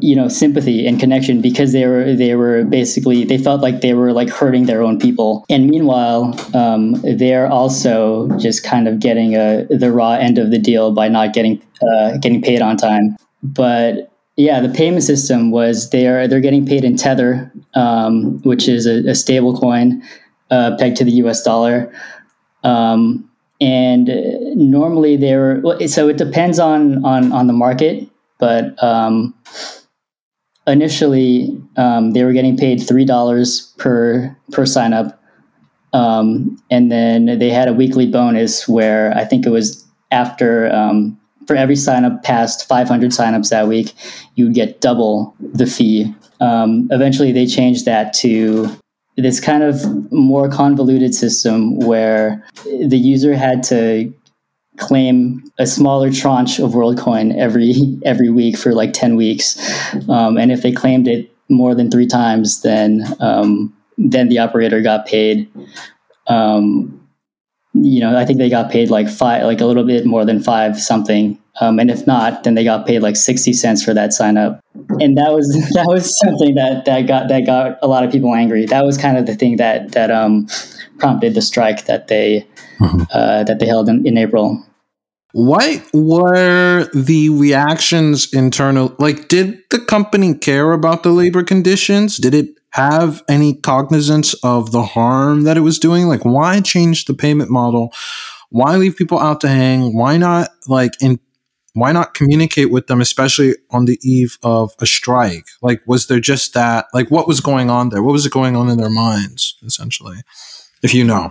[0.00, 3.94] you know sympathy and connection because they were they were basically they felt like they
[3.94, 5.44] were like hurting their own people.
[5.48, 10.58] And meanwhile um, they're also just kind of getting a, the raw end of the
[10.58, 13.16] deal by not getting uh, getting paid on time.
[13.42, 18.68] But yeah the payment system was they are they're getting paid in tether um, which
[18.68, 20.02] is a, a stable coin
[20.50, 21.92] uh, pegged to the us dollar.
[22.64, 23.26] Um,
[23.60, 24.08] and
[24.56, 28.09] normally they're so it depends on on on the market
[28.40, 29.34] but um,
[30.66, 35.16] initially um, they were getting paid three dollars per per sign up.
[35.92, 41.20] Um, and then they had a weekly bonus where i think it was after um,
[41.48, 43.92] for every sign up past 500 signups that week
[44.36, 46.14] you would get double the fee.
[46.40, 48.68] Um, eventually they changed that to
[49.16, 54.14] this kind of more convoluted system where the user had to
[54.80, 59.56] claim a smaller tranche of WorldCoin every every week for like ten weeks,
[60.08, 64.80] um, and if they claimed it more than three times, then um, then the operator
[64.80, 65.48] got paid.
[66.26, 66.96] Um,
[67.74, 70.42] you know, I think they got paid like five, like a little bit more than
[70.42, 71.38] five something.
[71.60, 74.60] Um, and if not, then they got paid like sixty cents for that sign up.
[75.00, 78.34] And that was that was something that that got that got a lot of people
[78.34, 78.66] angry.
[78.66, 80.48] That was kind of the thing that that um,
[80.98, 82.46] prompted the strike that they
[82.78, 83.02] mm-hmm.
[83.12, 84.64] uh, that they held in, in April.
[85.32, 88.94] What were the reactions internal?
[88.98, 92.16] Like, did the company care about the labor conditions?
[92.16, 96.06] Did it have any cognizance of the harm that it was doing?
[96.06, 97.92] Like, why change the payment model?
[98.50, 99.96] Why leave people out to hang?
[99.96, 101.20] Why not like in?
[101.74, 105.46] Why not communicate with them, especially on the eve of a strike?
[105.62, 106.86] Like, was there just that?
[106.92, 108.02] Like, what was going on there?
[108.02, 110.16] What was going on in their minds, essentially?
[110.82, 111.30] If you know.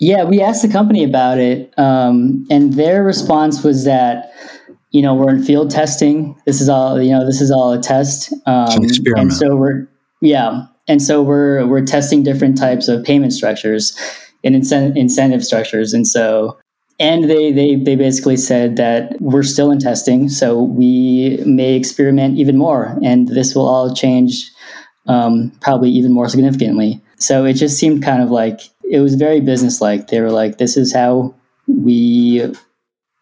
[0.00, 4.32] Yeah, we asked the company about it, um, and their response was that
[4.90, 6.40] you know we're in field testing.
[6.46, 7.26] This is all you know.
[7.26, 8.82] This is all a test, um,
[9.16, 9.86] and so we're
[10.22, 13.94] yeah, and so we're we're testing different types of payment structures
[14.42, 16.58] and incentive incentive structures, and so
[16.98, 22.38] and they they they basically said that we're still in testing, so we may experiment
[22.38, 24.50] even more, and this will all change
[25.08, 27.02] um, probably even more significantly.
[27.18, 30.08] So it just seemed kind of like it was very businesslike.
[30.08, 31.34] They were like, "This is how
[31.66, 32.42] we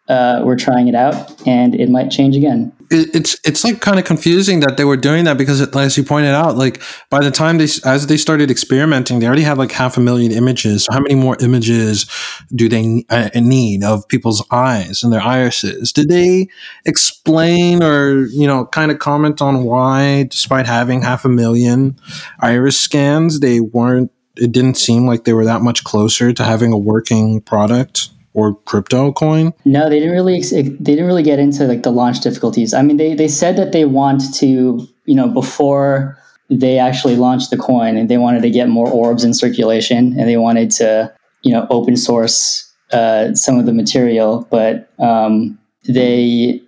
[0.07, 4.05] uh, we're trying it out, and it might change again." it's it's like kind of
[4.05, 7.59] confusing that they were doing that because as you pointed out like by the time
[7.59, 11.13] they as they started experimenting they already had like half a million images how many
[11.13, 12.09] more images
[12.55, 16.47] do they uh, need of people's eyes and their irises did they
[16.85, 21.95] explain or you know kind of comment on why despite having half a million
[22.39, 26.73] iris scans they weren't it didn't seem like they were that much closer to having
[26.73, 29.53] a working product or crypto coin?
[29.65, 30.41] No, they didn't really.
[30.41, 32.73] They didn't really get into like the launch difficulties.
[32.73, 36.17] I mean, they they said that they want to, you know, before
[36.49, 40.27] they actually launched the coin, and they wanted to get more orbs in circulation, and
[40.27, 46.61] they wanted to, you know, open source uh, some of the material, but um, they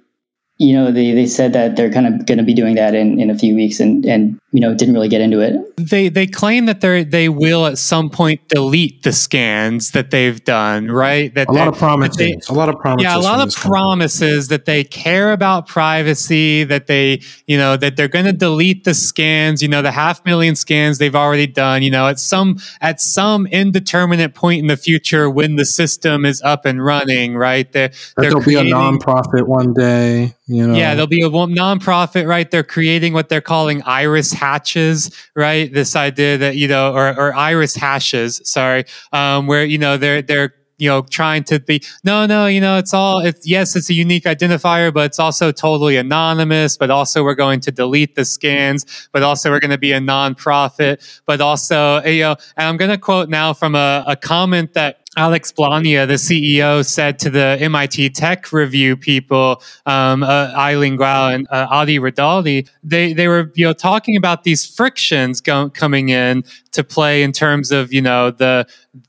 [0.61, 3.19] you know, they, they said that they're kind of going to be doing that in,
[3.19, 5.55] in a few weeks and, and, you know, didn't really get into it.
[5.77, 10.43] They, they claim that they they will at some point delete the scans that they've
[10.43, 11.33] done, right?
[11.33, 13.05] That a lot of promises, they, a lot of promises.
[13.05, 14.57] Yeah, a lot of promises company.
[14.57, 18.93] that they care about privacy, that they, you know, that they're going to delete the
[18.93, 23.01] scans, you know, the half million scans they've already done, you know, at some, at
[23.01, 27.71] some indeterminate point in the future when the system is up and running, right?
[27.71, 30.35] They're, they're there'll creating, be a nonprofit one day.
[30.51, 30.73] You know?
[30.75, 32.49] Yeah, there'll be a nonprofit, right?
[32.49, 35.73] They're creating what they're calling iris hatches, right?
[35.73, 38.83] This idea that you know, or, or iris hashes, sorry,
[39.13, 42.77] um, where you know they're they're you know trying to be no no you know
[42.77, 47.23] it's all it's yes it's a unique identifier but it's also totally anonymous but also
[47.23, 51.39] we're going to delete the scans but also we're going to be a nonprofit but
[51.39, 55.51] also you know and i'm going to quote now from a, a comment that Alex
[55.51, 61.45] Blania, the CEO, said to the MIT Tech Review people, um, uh, Eileen Guo and
[61.51, 66.45] uh, Adi Renaldi, they they were you know talking about these frictions go- coming in
[66.71, 68.65] to play in terms of you know the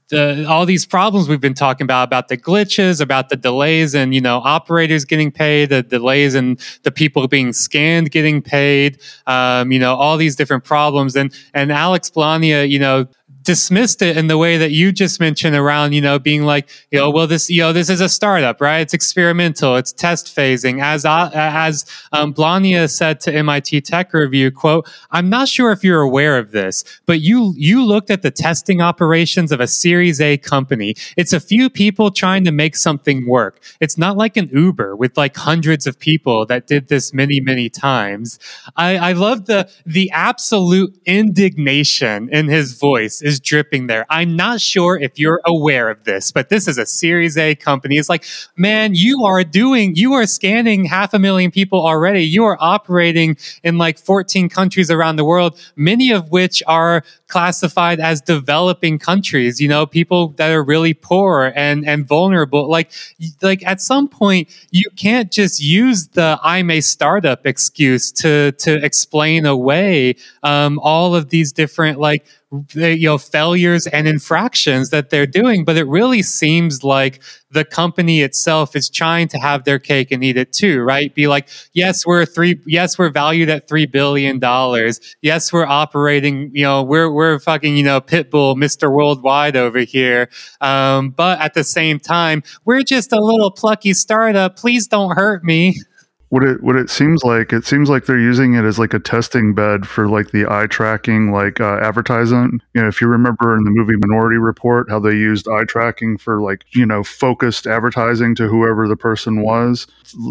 [0.09, 4.12] the all these problems we've been talking about about the glitches, about the delays, and
[4.12, 9.71] you know operators getting paid, the delays, and the people being scanned getting paid, um,
[9.71, 13.07] you know all these different problems, and and Alex Blania, you know
[13.42, 16.98] dismissed it in the way that you just mentioned around, you know, being like, you
[16.98, 18.81] know, well, this, you know, this is a startup, right?
[18.81, 20.83] It's experimental, it's test phasing.
[20.83, 25.83] As uh, as um, Blania said to MIT Tech Review, quote, "I'm not sure if
[25.83, 30.20] you're aware of this, but you you looked at the testing operations of a Series
[30.20, 30.94] A company.
[31.16, 33.61] It's a few people trying to make something work.
[33.81, 37.68] It's not like an Uber with like hundreds of people that did this many many
[37.68, 38.38] times.
[38.76, 44.07] I, I love the the absolute indignation in his voice." Is dripping there.
[44.11, 47.97] I'm not sure if you're aware of this, but this is a Series A company.
[47.97, 48.25] It's like,
[48.57, 52.23] man, you are doing, you are scanning half a million people already.
[52.23, 57.99] You are operating in like 14 countries around the world, many of which are classified
[57.99, 62.68] as developing countries, you know, people that are really poor and, and vulnerable.
[62.68, 62.92] Like,
[63.40, 68.85] like at some point, you can't just use the I'm a startup excuse to, to
[68.85, 72.27] explain away, um, all of these different like
[72.75, 78.23] you know failures and infractions that they're doing but it really seems like the company
[78.23, 81.15] itself is trying to have their cake and eat it too right?
[81.15, 85.00] Be like yes we're three yes we're valued at 3 billion dollars.
[85.23, 90.29] Yes we're operating you know we're we're fucking you know pitbull mr worldwide over here.
[90.61, 94.57] Um, but at the same time we're just a little plucky startup.
[94.57, 95.81] Please don't hurt me
[96.33, 98.98] what it what it seems like it seems like they're using it as like a
[98.98, 102.62] testing bed for like the eye tracking like uh, advertisement.
[102.72, 106.16] You know if you remember in the movie minority report how they used eye tracking
[106.16, 109.87] for like you know focused advertising to whoever the person was.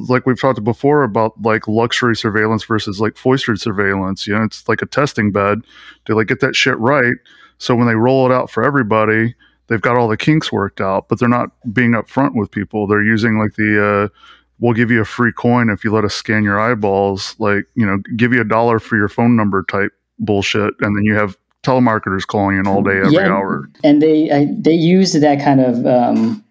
[0.09, 4.25] Like we've talked before about like luxury surveillance versus like foisted surveillance.
[4.25, 5.59] You know it's like a testing bed
[6.05, 7.13] to like get that shit right.
[7.59, 9.35] So when they roll it out for everybody
[9.67, 12.87] they've got all the kinks worked out but they're not being upfront with people.
[12.87, 14.17] They're using like the uh
[14.61, 17.85] we'll give you a free coin if you let us scan your eyeballs like you
[17.85, 21.37] know give you a dollar for your phone number type bullshit and then you have
[21.63, 23.27] telemarketers calling in all day every Yeah.
[23.33, 26.43] hour and they I, they used that kind of um,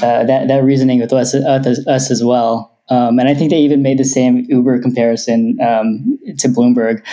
[0.00, 2.74] uh, that that reasoning with us us, us as well.
[2.90, 7.04] Um, and I think they even made the same Uber comparison um, to Bloomberg.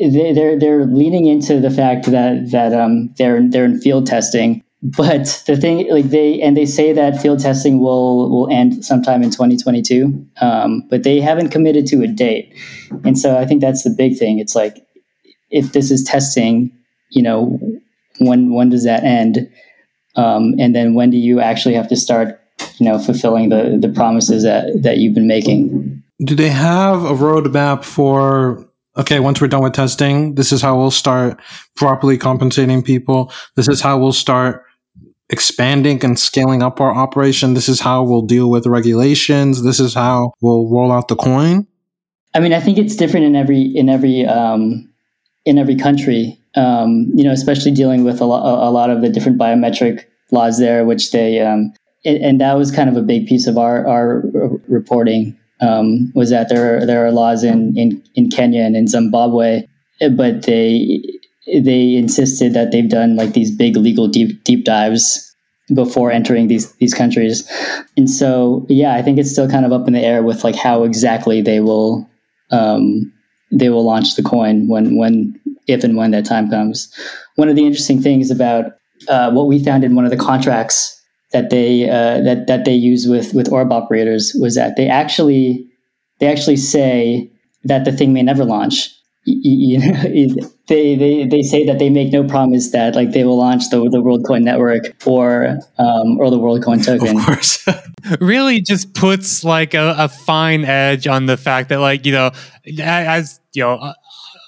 [0.00, 4.62] They, they're they're leaning into the fact that that um, they're they're in field testing.
[4.80, 9.24] But the thing, like they and they say that field testing will will end sometime
[9.24, 12.54] in 2022, um, but they haven't committed to a date.
[13.04, 14.38] And so I think that's the big thing.
[14.38, 14.76] It's like
[15.50, 16.70] if this is testing,
[17.10, 17.58] you know,
[18.20, 19.50] when when does that end?
[20.14, 22.40] Um, and then when do you actually have to start,
[22.78, 26.04] you know, fulfilling the the promises that that you've been making?
[26.24, 28.64] Do they have a roadmap for?
[28.96, 31.40] Okay, once we're done with testing, this is how we'll start
[31.76, 33.32] properly compensating people.
[33.54, 34.64] This is how we'll start
[35.30, 37.54] expanding and scaling up our operation.
[37.54, 39.62] This is how we'll deal with regulations.
[39.62, 41.66] This is how we'll roll out the coin.
[42.34, 44.88] I mean, I think it's different in every in every um,
[45.44, 46.38] in every country.
[46.54, 50.58] Um, you know, especially dealing with a lot a lot of the different biometric laws
[50.58, 51.72] there, which they um,
[52.04, 54.22] and, and that was kind of a big piece of our our
[54.68, 58.86] reporting um, was that there are, there are laws in, in in Kenya and in
[58.86, 59.62] Zimbabwe,
[60.16, 61.02] but they
[61.62, 65.24] they insisted that they've done like these big legal deep deep dives
[65.74, 67.48] before entering these these countries.
[67.96, 70.56] And so yeah, I think it's still kind of up in the air with like
[70.56, 72.08] how exactly they will
[72.50, 73.12] um,
[73.50, 76.92] they will launch the coin when when if and when that time comes.
[77.36, 78.72] One of the interesting things about
[79.08, 80.94] uh, what we found in one of the contracts
[81.32, 85.66] that they uh, that that they use with with orb operators was that they actually
[86.18, 87.30] they actually say
[87.64, 88.90] that the thing may never launch.
[89.28, 89.78] Y- You
[90.36, 93.68] know, they, they they say that they make no promise that like they will launch
[93.70, 97.18] the the WorldCoin network or um, or the WorldCoin token.
[97.18, 97.66] Of course.
[98.20, 102.30] really just puts like a, a fine edge on the fact that like you know
[102.82, 103.92] as you know uh,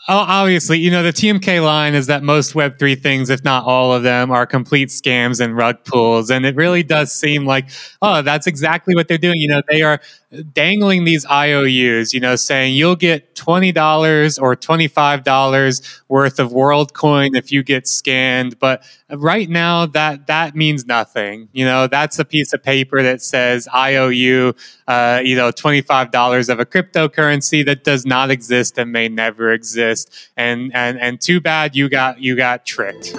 [0.08, 4.02] obviously you know the tmk line is that most web3 things if not all of
[4.02, 7.68] them are complete scams and rug pulls and it really does seem like
[8.02, 10.00] oh that's exactly what they're doing you know they are
[10.52, 17.50] dangling these ious you know saying you'll get $20 or $25 worth of worldcoin if
[17.50, 18.58] you get scanned.
[18.58, 21.48] But right now that that means nothing.
[21.52, 24.54] You know that's a piece of paper that says iou
[24.86, 30.30] uh, you know $25 of a cryptocurrency that does not exist and may never exist.
[30.36, 33.16] And and and too bad you got you got tricked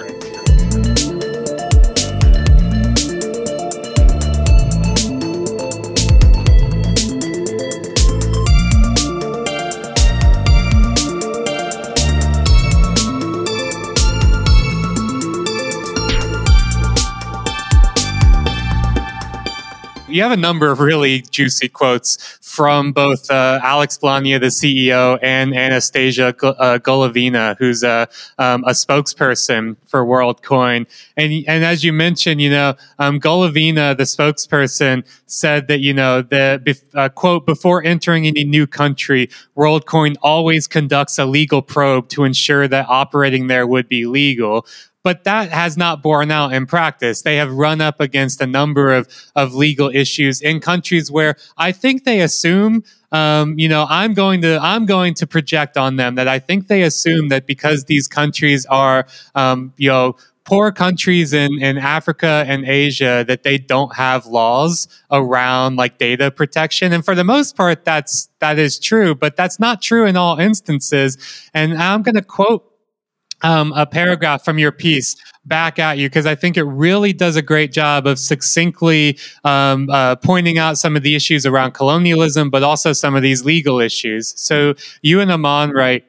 [20.12, 25.18] you have a number of really juicy quotes from both uh, Alex Blania, the CEO,
[25.22, 28.08] and Anastasia uh, Golovina, who's a,
[28.38, 30.86] um, a spokesperson for WorldCoin.
[31.16, 36.22] And and as you mentioned, you know, um, Golovina, the spokesperson, said that you know
[36.22, 42.24] the uh, quote before entering any new country, WorldCoin always conducts a legal probe to
[42.24, 44.66] ensure that operating there would be legal
[45.02, 47.22] but that has not borne out in practice.
[47.22, 51.72] They have run up against a number of, of legal issues in countries where I
[51.72, 56.14] think they assume, um, you know, I'm going to I'm going to project on them
[56.14, 60.16] that I think they assume that because these countries are, um, you know.
[60.44, 66.32] Poor countries in, in Africa and Asia that they don't have laws around like data
[66.32, 66.92] protection.
[66.92, 70.40] And for the most part, that's that is true, but that's not true in all
[70.40, 71.16] instances.
[71.54, 72.71] And I'm going to quote
[73.42, 77.36] um, a paragraph from your piece back at you because I think it really does
[77.36, 82.50] a great job of succinctly um, uh, pointing out some of the issues around colonialism,
[82.50, 84.40] but also some of these legal issues.
[84.40, 86.04] So you and Aman write.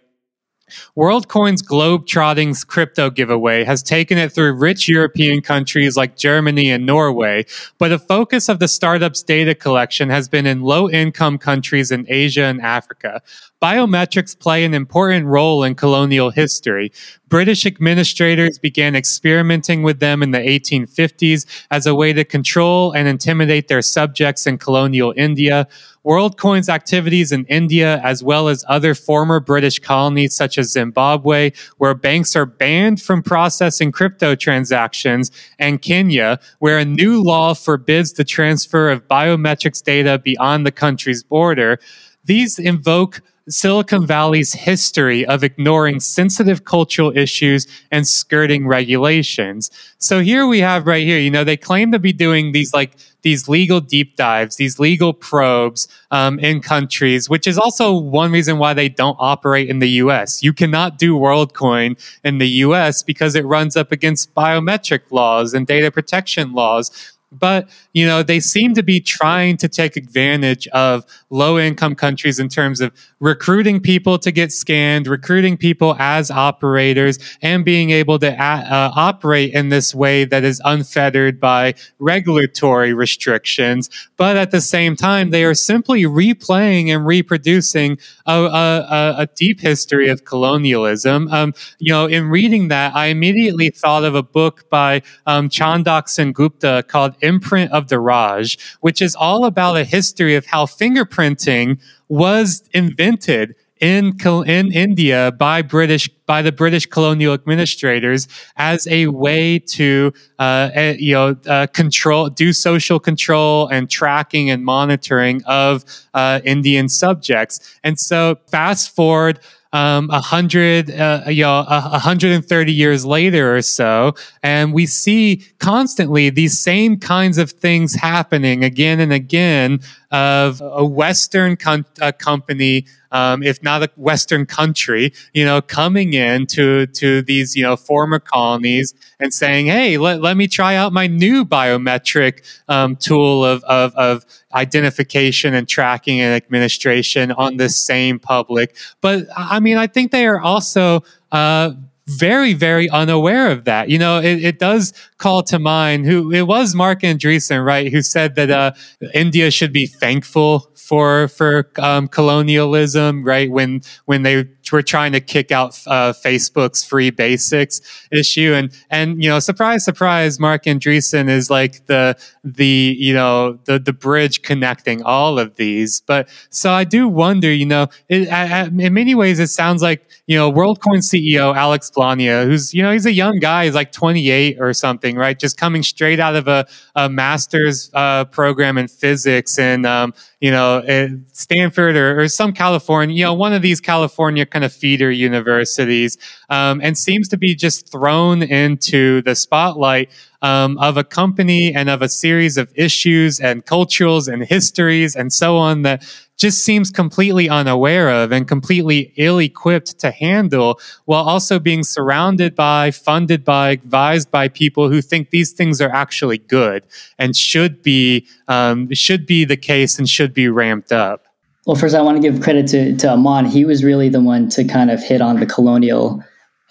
[0.98, 7.46] WorldCoin's globe-trotting crypto giveaway has taken it through rich European countries like Germany and Norway,
[7.78, 12.46] but the focus of the startup's data collection has been in low-income countries in Asia
[12.46, 13.22] and Africa.
[13.64, 16.92] Biometrics play an important role in colonial history.
[17.30, 23.08] British administrators began experimenting with them in the 1850s as a way to control and
[23.08, 25.66] intimidate their subjects in colonial India.
[26.06, 31.94] WorldCoin's activities in India, as well as other former British colonies such as Zimbabwe, where
[31.94, 38.26] banks are banned from processing crypto transactions, and Kenya, where a new law forbids the
[38.26, 41.80] transfer of biometrics data beyond the country's border.
[42.26, 49.70] These invoke Silicon Valley's history of ignoring sensitive cultural issues and skirting regulations.
[49.98, 52.96] So here we have right here, you know, they claim to be doing these like
[53.22, 58.58] these legal deep dives, these legal probes um, in countries, which is also one reason
[58.58, 60.44] why they don't operate in the US.
[60.44, 65.66] You cannot do WorldCoin in the US because it runs up against biometric laws and
[65.66, 71.06] data protection laws but you know they seem to be trying to take advantage of
[71.30, 77.20] low income countries in terms of recruiting people to get scanned recruiting people as operators
[77.42, 83.90] and being able to uh, operate in this way that is unfettered by regulatory restrictions.
[84.18, 89.60] But at the same time they are simply replaying and reproducing a, a, a deep
[89.60, 91.28] history of colonialism.
[91.30, 96.06] Um, you know in reading that i immediately thought of a book by um, Chandak
[96.08, 101.80] Sengoopta called imprint of the Raj, which is all about a history of how fingerprinting
[102.08, 104.16] was invented in
[104.46, 110.96] in India by British by the British colonial administrators as a way to uh, eh,
[110.98, 117.78] you know uh, control do social control and tracking and monitoring of uh, Indian subjects.
[117.84, 119.40] And so fast forward
[119.74, 124.14] um, 100, uh, you know, 130 years later or so.
[124.44, 129.80] And we see constantly these same kinds of things happening again and again
[130.12, 136.14] of a Western com- a company, um, if not a Western country, you know, coming
[136.14, 140.76] in to, to these, you know, former colonies and saying, hey, let, let me try
[140.76, 147.58] out my new biometric um, tool of, of, of identification and tracking and administration on
[147.58, 148.76] the same public.
[149.00, 151.72] But I mean, I think they are also uh,
[152.08, 153.90] very, very unaware of that.
[153.90, 158.02] You know, it, it, does call to mind who it was Marc Andreessen, right, who
[158.02, 158.72] said that uh,
[159.14, 163.50] India should be thankful for for um, colonialism, right?
[163.50, 167.80] When when they were trying to kick out uh, Facebook's free basics
[168.12, 173.60] issue, and and you know, surprise, surprise, Marc Andreessen is like the the you know
[173.64, 176.02] the the bridge connecting all of these.
[176.02, 180.38] But so I do wonder, you know, it, in many ways, it sounds like you
[180.38, 184.58] know, WorldCoin CEO Alex Blania, who's you know he's a young guy, he's like 28
[184.60, 185.38] or something, right?
[185.38, 186.66] Just coming straight out of a,
[186.96, 190.84] a master's uh, program in physics and um, you know
[191.32, 196.18] Stanford or, or, some California, you know, one of these California kind of feeder universities,
[196.50, 200.10] um, and seems to be just thrown into the spotlight
[200.44, 205.32] um, of a company and of a series of issues and cultures and histories and
[205.32, 206.04] so on that
[206.38, 212.56] just seems completely unaware of and completely ill equipped to handle while also being surrounded
[212.56, 216.86] by, funded by, advised by people who think these things are actually good
[217.18, 221.26] and should be, um, should be the case and should be ramped up.
[221.66, 223.46] Well, first, I want to give credit to, to Aman.
[223.46, 226.24] He was really the one to kind of hit on the colonial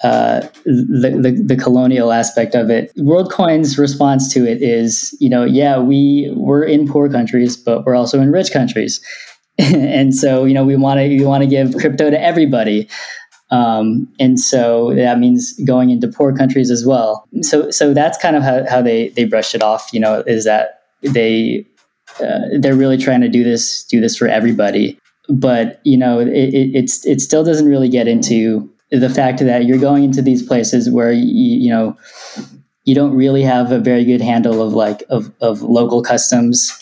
[0.02, 2.92] uh, the, the, the colonial aspect of it.
[2.96, 7.94] WorldCoin's response to it is, you know, yeah, we we're in poor countries, but we're
[7.94, 9.00] also in rich countries,
[9.58, 12.88] and so you know we want to we want to give crypto to everybody.
[13.50, 17.28] Um, and so that means going into poor countries as well.
[17.42, 20.46] So, so that's kind of how, how they, they brushed it off, you know, is
[20.46, 21.66] that they,
[22.18, 24.98] uh, they're really trying to do this, do this for everybody.
[25.28, 29.78] But, you know, it, it, it still doesn't really get into the fact that you're
[29.78, 31.96] going into these places where you, you know
[32.84, 36.78] you don't really have a very good handle of like of, of local customs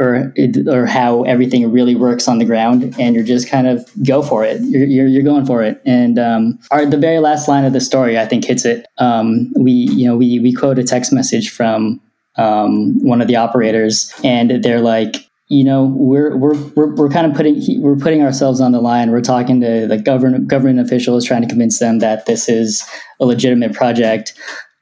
[0.00, 0.32] or
[0.68, 4.44] or how everything really works on the ground and you're just kind of go for
[4.44, 4.60] it.
[4.62, 5.80] You're, you're, you're going for it.
[5.84, 8.86] And um, our, the very last line of the story i think hits it.
[8.98, 12.00] Um, we you know we we quote a text message from
[12.36, 15.16] um, one of the operators and they're like
[15.48, 19.10] you know we're we're we're, we're kind of putting we're putting ourselves on the line.
[19.10, 22.88] We're talking to the government government officials trying to convince them that this is
[23.20, 24.34] a legitimate project.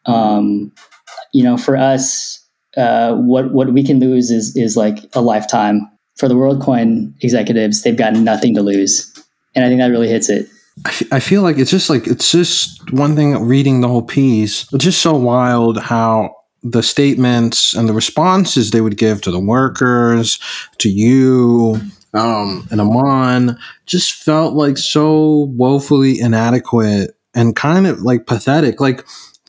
[0.05, 0.73] Um,
[1.33, 2.36] you know for us
[2.77, 5.91] uh, what what we can lose is is like a lifetime.
[6.17, 9.13] For the worldcoin executives they've got nothing to lose.
[9.55, 10.49] And i think that really hits it.
[11.11, 14.71] I feel like it's just like it's just one thing reading the whole piece.
[14.73, 19.41] It's just so wild how the statements and the responses they would give to the
[19.41, 20.39] workers,
[20.79, 21.81] to you,
[22.13, 28.81] um, and Aman, just felt like so woefully inadequate and kind of like pathetic.
[28.81, 29.05] Like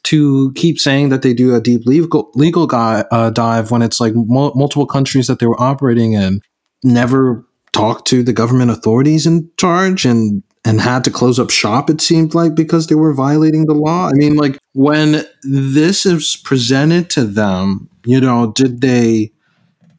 [0.08, 4.00] to keep saying that they do a deep legal legal guy, uh, dive when it's
[4.00, 6.42] like multiple countries that they were operating in
[6.82, 11.90] never talked to the government authorities in charge and and had to close up shop
[11.90, 14.08] it seemed like because they were violating the law.
[14.08, 19.34] I mean like when this is presented to them you know did they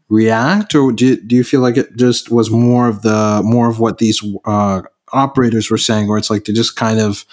[0.08, 3.78] react or do, do you feel like it just was more of the more of
[3.78, 4.80] what these uh,
[5.12, 7.26] operators were saying where it's like they just kind of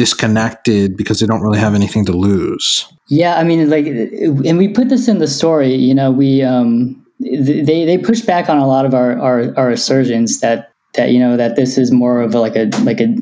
[0.00, 2.90] disconnected because they don't really have anything to lose.
[3.08, 5.74] Yeah, I mean, like, and we put this in the story.
[5.74, 9.68] You know, we um, they they push back on a lot of our our, our
[9.68, 13.14] assertions that that you know that this is more of a, like a like a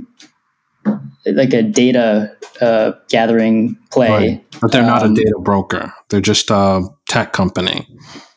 [1.26, 4.08] like a data uh, gathering play.
[4.08, 4.60] Right.
[4.60, 5.92] But they're not Um, a data broker.
[6.10, 7.88] They're just a tech company.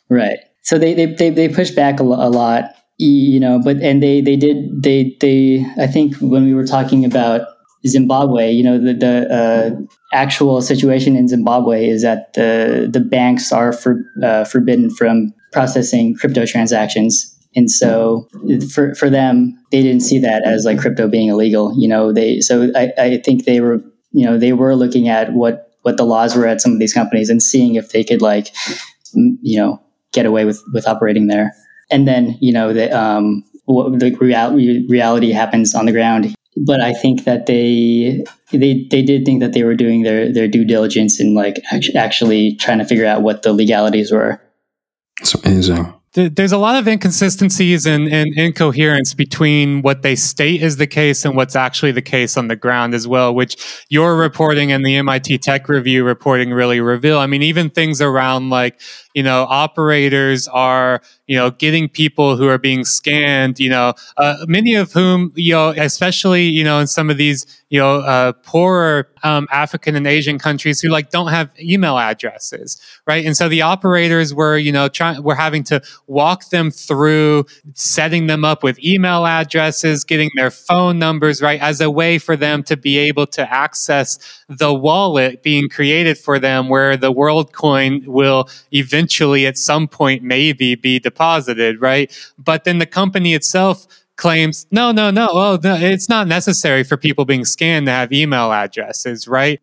[0.10, 0.40] Right.
[0.64, 3.62] So they they they, they push back a, a lot, you know.
[3.64, 7.42] But and they they did they they I think when we were talking about
[7.88, 9.70] Zimbabwe, you know, the the uh,
[10.14, 16.16] actual situation in Zimbabwe is that the the banks are for, uh, forbidden from processing
[16.16, 17.28] crypto transactions.
[17.56, 18.28] And so
[18.74, 21.74] for, for them, they didn't see that as like crypto being illegal.
[21.78, 25.34] You know, they so I, I think they were you know they were looking at
[25.34, 28.22] what what the laws were at some of these companies and seeing if they could
[28.22, 28.56] like
[29.14, 29.82] you know
[30.14, 31.54] get away with with operating there.
[31.90, 36.36] And then you know the um the real, reality happens on the ground.
[36.58, 40.48] But I think that they they they did think that they were doing their their
[40.48, 44.42] due diligence and like actually trying to figure out what the legalities were.
[45.22, 45.94] It's amazing.
[46.14, 51.24] There's a lot of inconsistencies and, and incoherence between what they state is the case
[51.24, 54.98] and what's actually the case on the ground as well, which your reporting and the
[54.98, 57.18] MIT Tech Review reporting really reveal.
[57.18, 58.78] I mean, even things around like,
[59.14, 64.38] you know, operators are, you know, getting people who are being scanned, you know, uh,
[64.48, 68.34] many of whom, you know, especially, you know, in some of these, you know, uh,
[68.44, 73.26] poorer um, African and Asian countries who like don't have email addresses, right?
[73.26, 78.28] And so the operators were, you know, trying, were having to walk them through setting
[78.28, 82.64] them up with email addresses, getting their phone numbers, right, as a way for them
[82.64, 84.18] to be able to access
[84.50, 89.01] the wallet being created for them where the world coin will eventually
[89.46, 92.12] at some point maybe be deposited, right?
[92.38, 96.98] But then the company itself claims, no, no, no, oh, no, it's not necessary for
[96.98, 99.60] people being scanned to have email addresses, right?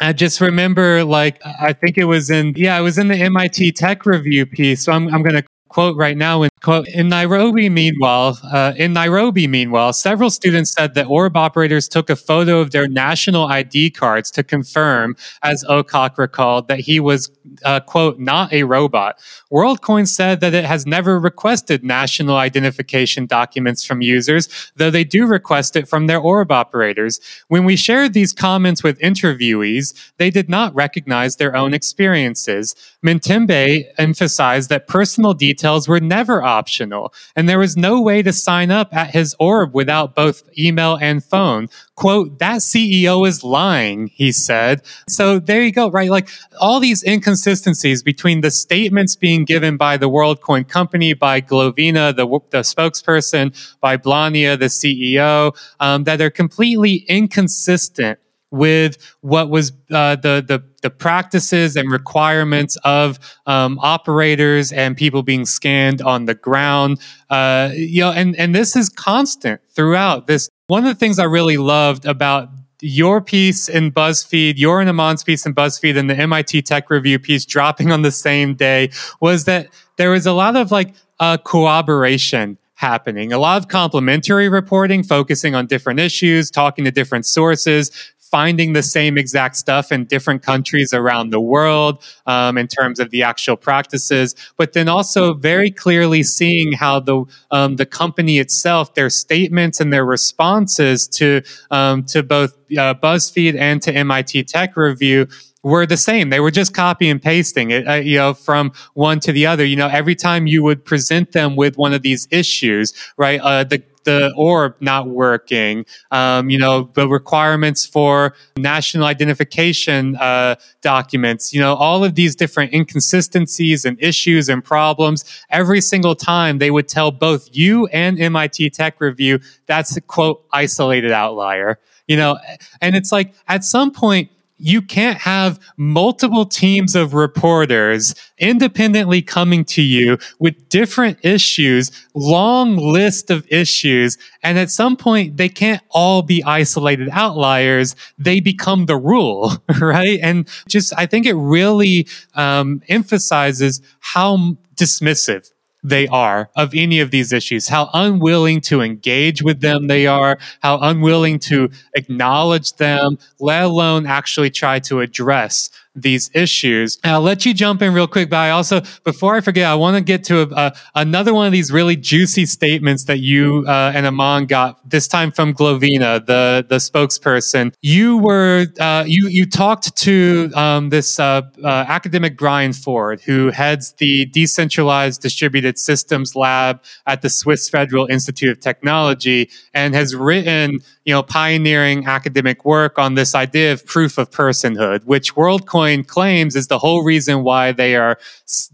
[0.00, 3.72] I just remember, like, I think it was in, yeah, it was in the MIT
[3.72, 4.84] Tech Review piece.
[4.84, 6.42] So I'm, I'm going to quote right now.
[6.42, 11.88] In, quote, in Nairobi, meanwhile, uh, in Nairobi, meanwhile, several students said that orb operators
[11.88, 17.00] took a photo of their national ID cards to confirm, as Ocock recalled, that he
[17.00, 17.30] was,
[17.64, 19.18] uh, quote, not a robot.
[19.50, 25.26] WorldCoin said that it has never requested national identification documents from users, though they do
[25.26, 27.18] request it from their orb operators.
[27.48, 32.74] When we shared these comments with interviewees, they did not recognize their own experiences.
[33.02, 38.70] Mintembe emphasized that personal details were never optional, and there was no way to sign
[38.70, 41.68] up at his orb without both email and phone.
[41.94, 44.82] Quote, that CEO is lying, he said.
[45.08, 46.10] So there you go, right?
[46.10, 46.28] Like
[46.60, 52.26] all these inconsistencies between the statements being given by the WorldCoin company, by Golovina, the,
[52.50, 58.18] the spokesperson, by Blania, the CEO, um, that are completely inconsistent
[58.52, 65.22] with what was uh, the, the the practices and requirements of um, operators and people
[65.22, 67.00] being scanned on the ground.
[67.30, 70.26] Uh, you know, and and this is constant throughout.
[70.26, 72.50] This one of the things I really loved about
[72.82, 77.18] your piece in BuzzFeed, your and Aman's piece in BuzzFeed, and the MIT Tech Review
[77.18, 78.90] piece dropping on the same day
[79.20, 83.32] was that there was a lot of like uh, corroboration happening.
[83.32, 87.92] A lot of complementary reporting, focusing on different issues, talking to different sources,
[88.32, 93.10] finding the same exact stuff in different countries around the world um, in terms of
[93.10, 98.94] the actual practices, but then also very clearly seeing how the um, the company itself,
[98.94, 104.76] their statements and their responses to um, to both uh, BuzzFeed and to MIT Tech
[104.76, 105.28] Review
[105.62, 106.30] were the same.
[106.30, 109.64] They were just copy and pasting it, uh, you know, from one to the other.
[109.64, 113.40] You know, every time you would present them with one of these issues, right?
[113.40, 120.56] Uh, the the orb not working, um, you know, the requirements for national identification uh,
[120.80, 125.24] documents, you know, all of these different inconsistencies and issues and problems.
[125.50, 130.44] Every single time they would tell both you and MIT Tech Review that's a quote
[130.52, 132.38] isolated outlier, you know,
[132.80, 134.30] and it's like at some point
[134.62, 142.76] you can't have multiple teams of reporters independently coming to you with different issues, long
[142.76, 144.16] list of issues.
[144.42, 147.96] And at some point, they can't all be isolated outliers.
[148.18, 150.18] They become the rule, right?
[150.22, 155.51] And just, I think it really um, emphasizes how dismissive
[155.82, 160.38] they are of any of these issues, how unwilling to engage with them they are,
[160.60, 166.98] how unwilling to acknowledge them, let alone actually try to address these issues.
[167.04, 169.74] And I'll let you jump in real quick, but I also, before I forget, I
[169.74, 173.64] want to get to a, a, another one of these really juicy statements that you
[173.66, 177.74] uh, and Aman got this time from Golovina, the the spokesperson.
[177.82, 183.50] You were uh, you you talked to um, this uh, uh academic Bryan Ford, who
[183.50, 190.14] heads the decentralized distributed systems lab at the Swiss Federal Institute of Technology, and has
[190.14, 196.06] written you know pioneering academic work on this idea of proof of personhood, which WorldCoin
[196.06, 198.18] claims is the whole reason why they are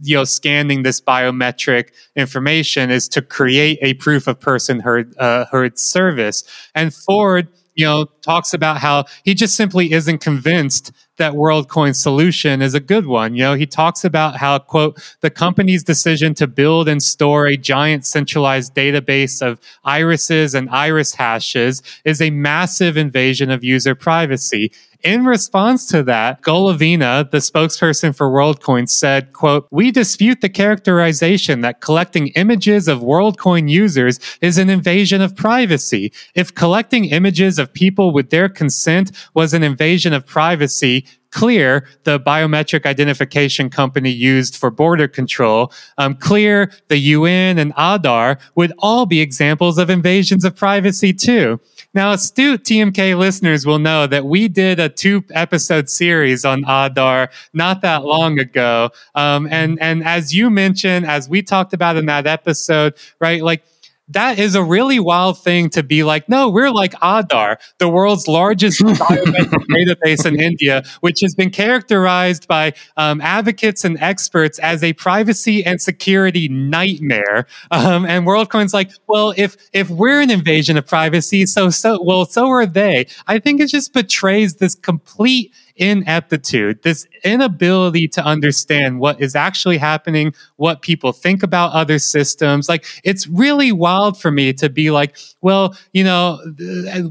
[0.02, 6.44] you know scanning this biometric information is to create a proof of personhood uh, service.
[6.74, 7.48] And Ford
[7.78, 12.80] you know, talks about how he just simply isn't convinced that WorldCoin solution is a
[12.80, 13.36] good one.
[13.36, 17.56] You know, he talks about how, quote, the company's decision to build and store a
[17.56, 24.72] giant centralized database of irises and iris hashes is a massive invasion of user privacy.
[25.04, 31.60] In response to that, Golovina, the spokesperson for WorldCoin, said, quote, We dispute the characterization
[31.60, 36.12] that collecting images of WorldCoin users is an invasion of privacy.
[36.34, 42.18] If collecting images of people with their consent was an invasion of privacy, Clear, the
[42.18, 49.04] biometric identification company used for border control, um, Clear, the UN, and Aadhaar would all
[49.04, 51.60] be examples of invasions of privacy too.
[51.94, 57.28] Now, astute TMK listeners will know that we did a two episode series on Aadhaar
[57.54, 58.90] not that long ago.
[59.14, 63.64] Um, and, and as you mentioned, as we talked about in that episode, right, like
[64.10, 68.26] that is a really wild thing to be like, no, we're like Aadhaar, the world's
[68.26, 74.82] largest biometric database in India, which has been characterized by um, advocates and experts as
[74.82, 77.46] a privacy and security nightmare.
[77.70, 82.24] Um, and WorldCoin's like, well, if if we're an invasion of privacy, so so well,
[82.24, 83.06] so are they.
[83.26, 89.78] I think it just betrays this complete ineptitude, this inability to understand what is actually
[89.78, 92.68] happening, what people think about other systems.
[92.68, 96.40] Like, it's really wild for me to be like, well, you know,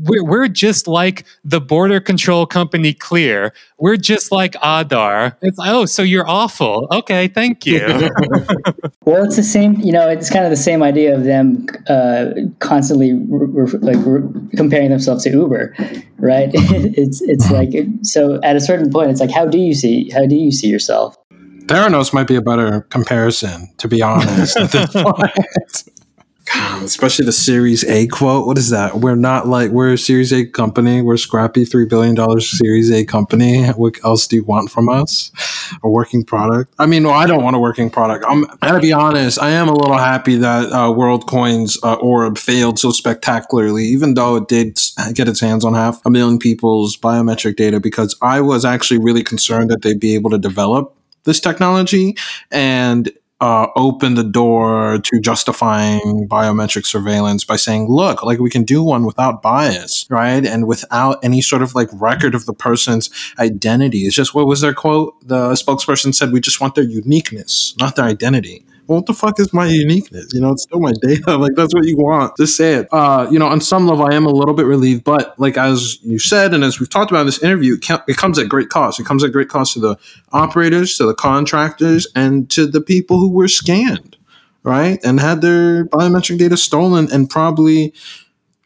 [0.04, 3.54] we're, we're just like the border control company Clear.
[3.80, 5.36] We're just like Aadhaar.
[5.42, 6.88] It's like, oh, so you're awful.
[6.92, 7.80] Okay, thank you.
[9.06, 12.32] well, it's the same, you know, it's kind of the same idea of them uh,
[12.60, 15.76] constantly re- re- like re- comparing themselves to Uber,
[16.18, 16.50] right?
[16.54, 17.70] it's it's like
[18.02, 20.68] so at a certain point, it's like, how do you see how do you see
[20.68, 21.16] yourself?
[21.68, 24.58] Theranos might be a better comparison, to be honest.
[24.58, 25.84] at this point.
[26.54, 28.48] God, especially the Series A quote.
[28.48, 29.00] What is that?
[29.00, 31.02] We're not like we're a Series A company.
[31.02, 33.68] We're scrappy three billion dollars Series A company.
[33.68, 35.32] What else do you want from us?
[35.84, 36.74] A working product?
[36.80, 38.24] I mean, well, I don't want a working product.
[38.28, 38.46] I'm.
[38.62, 39.42] I gotta be honest.
[39.42, 44.38] I am a little happy that uh, WorldCoin's uh, Orb failed so spectacularly, even though
[44.38, 44.80] it did
[45.14, 47.80] get its hands on half a million people's biometric data.
[47.80, 50.96] Because I was actually really concerned that they'd be able to develop
[51.26, 52.16] this technology
[52.52, 58.64] and uh, open the door to justifying biometric surveillance by saying, look, like we can
[58.64, 60.46] do one without bias, right?
[60.46, 64.00] And without any sort of like record of the person's identity.
[64.00, 65.16] It's just what was their quote?
[65.28, 69.40] The spokesperson said, we just want their uniqueness, not their identity well, what the fuck
[69.40, 70.34] is my uniqueness?
[70.34, 71.38] You know, it's still my data.
[71.38, 72.38] like that's what you want.
[72.38, 72.88] Just say it.
[72.92, 76.02] Uh, you know, on some level, I am a little bit relieved, but like as
[76.04, 79.00] you said, and as we've talked about in this interview, it, comes at great cost.
[79.00, 79.98] It comes at great cost to the
[80.32, 84.16] operators, to the contractors, and to the people who were scanned,
[84.64, 87.94] right, and had their biometric data stolen, and probably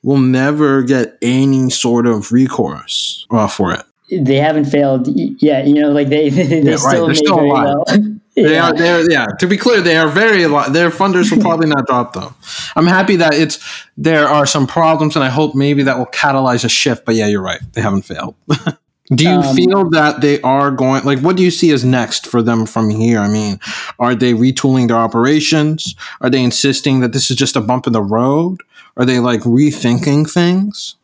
[0.04, 5.08] will never get any sort of recourse uh, for it they haven't failed
[5.42, 5.68] yet.
[5.68, 7.18] You know, like they they, yeah, still right.
[7.18, 7.76] still alive.
[7.88, 8.08] Well.
[8.44, 8.74] They are.
[8.74, 9.26] They're yeah.
[9.40, 10.42] To be clear, they are very.
[10.42, 12.34] Their funders will probably not drop them.
[12.76, 13.60] I'm happy that it's
[13.98, 17.06] there are some problems, and I hope maybe that will catalyze a shift.
[17.06, 17.62] But yeah, you're right.
[17.74, 18.36] They haven't failed.
[19.16, 21.04] do you um, feel that they are going?
[21.04, 23.20] Like, what do you see as next for them from here?
[23.20, 23.60] I mean,
[24.00, 25.96] are they retooling their operations?
[26.22, 28.62] Are they insisting that this is just a bump in the road?
[28.98, 30.96] Are they like rethinking things?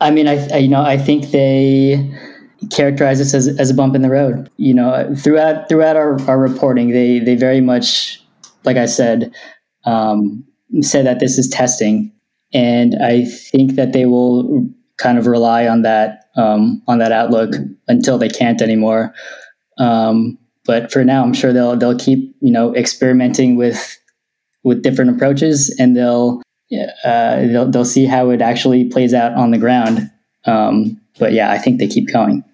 [0.00, 2.10] I mean, I, I you know I think they
[2.68, 4.50] characterize this as, as a bump in the road.
[4.56, 8.22] You know, throughout throughout our, our reporting, they they very much,
[8.64, 9.34] like I said,
[9.84, 10.44] um,
[10.80, 12.12] said that this is testing,
[12.52, 17.54] and I think that they will kind of rely on that um, on that outlook
[17.88, 19.14] until they can't anymore.
[19.78, 23.98] Um, but for now, I'm sure they'll they'll keep you know experimenting with
[24.62, 26.42] with different approaches, and they'll
[27.04, 30.10] uh, they'll they'll see how it actually plays out on the ground.
[30.44, 32.44] Um, but yeah, I think they keep going.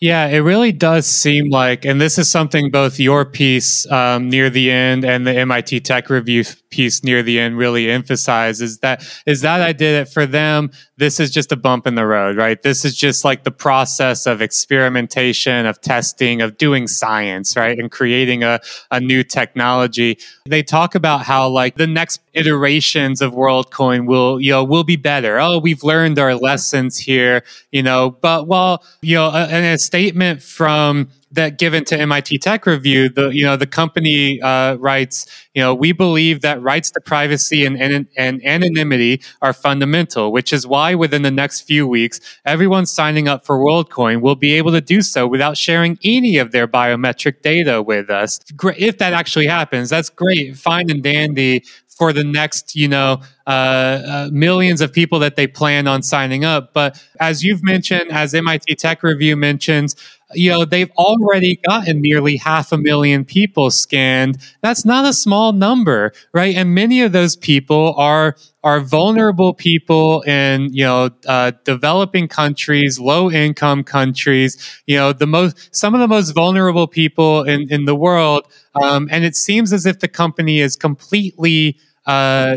[0.00, 4.48] Yeah, it really does seem like, and this is something both your piece um, near
[4.48, 9.42] the end and the MIT Tech Review piece near the end really emphasizes that is
[9.42, 10.70] that I did it for them.
[10.96, 12.60] This is just a bump in the road, right?
[12.62, 17.78] This is just like the process of experimentation, of testing, of doing science, right?
[17.78, 18.60] And creating a,
[18.90, 20.18] a new technology.
[20.46, 24.96] They talk about how like the next iterations of WorldCoin will, you know, will be
[24.96, 25.38] better.
[25.40, 27.42] Oh, we've learned our lessons here,
[27.72, 32.66] you know, but well, you know, a, a statement from that given to MIT Tech
[32.66, 37.00] Review, the you know the company uh, writes, you know, we believe that rights to
[37.00, 42.20] privacy and, and, and anonymity are fundamental, which is why within the next few weeks,
[42.44, 46.52] everyone signing up for WorldCoin will be able to do so without sharing any of
[46.52, 48.38] their biometric data with us.
[48.76, 53.50] If that actually happens, that's great, fine and dandy for the next, you know, uh,
[53.50, 56.72] uh, millions of people that they plan on signing up.
[56.72, 59.96] But as you've mentioned, as MIT Tech Review mentions,
[60.34, 64.38] you know they've already gotten nearly half a million people scanned.
[64.62, 66.54] That's not a small number right?
[66.54, 72.98] And many of those people are are vulnerable people in you know uh, developing countries
[73.00, 77.84] low income countries you know the most some of the most vulnerable people in in
[77.84, 78.46] the world.
[78.80, 81.76] Um, and it seems as if the company is completely
[82.06, 82.56] uh,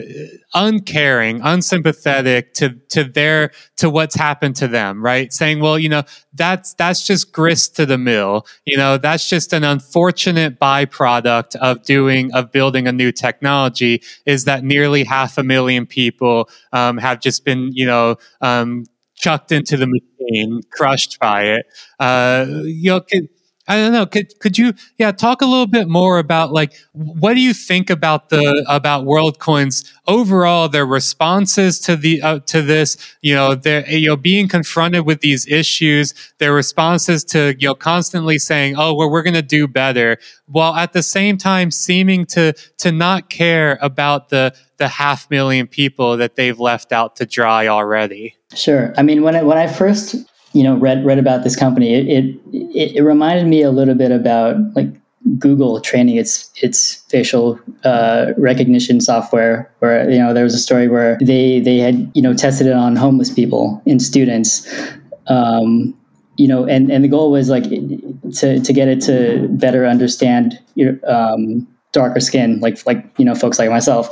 [0.53, 5.31] uncaring, unsympathetic to to their to what's happened to them, right?
[5.33, 8.45] Saying, well, you know, that's that's just grist to the mill.
[8.65, 14.01] You know, that's just an unfortunate byproduct of doing of building a new technology.
[14.25, 18.85] Is that nearly half a million people um, have just been, you know, um,
[19.15, 21.65] chucked into the machine, crushed by it.
[21.99, 23.01] Uh, you know.
[23.65, 24.05] I don't know.
[24.05, 27.89] Could could you yeah talk a little bit more about like what do you think
[27.89, 33.89] about the about WorldCoins overall their responses to the uh, to this you know their
[33.89, 38.93] you know being confronted with these issues their responses to you know constantly saying oh
[38.93, 43.29] well we're going to do better while at the same time seeming to to not
[43.29, 48.35] care about the the half million people that they've left out to dry already.
[48.53, 48.93] Sure.
[48.97, 50.15] I mean when I, when I first
[50.53, 54.11] you know read read about this company, it it, it reminded me a little bit
[54.11, 54.87] about like
[55.39, 59.71] Google training its its facial uh, recognition software.
[59.79, 62.73] Where you know there was a story where they they had you know tested it
[62.73, 64.67] on homeless people and students.
[65.27, 65.95] Um,
[66.35, 70.59] you know, and, and the goal was like to, to get it to better understand
[70.73, 74.09] your um, darker skin, like like you know folks like myself,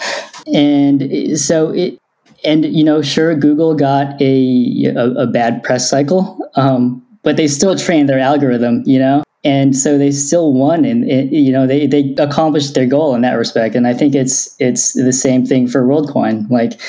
[0.54, 2.00] and so it
[2.44, 7.48] and you know, sure, Google got a a, a bad press cycle, um, but they
[7.48, 11.88] still trained their algorithm, you know, and so they still won, and you know, they
[11.88, 13.76] they accomplished their goal in that respect.
[13.76, 16.80] And I think it's it's the same thing for WorldCoin, like.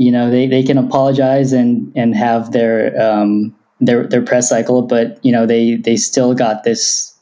[0.00, 4.82] You know, they, they can apologize and, and have their um, their their press cycle,
[4.82, 7.14] but you know they they still got this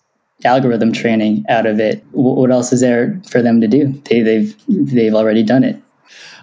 [0.44, 2.04] algorithm training out of it.
[2.12, 3.92] What else is there for them to do?
[4.08, 5.80] They they've they've already done it.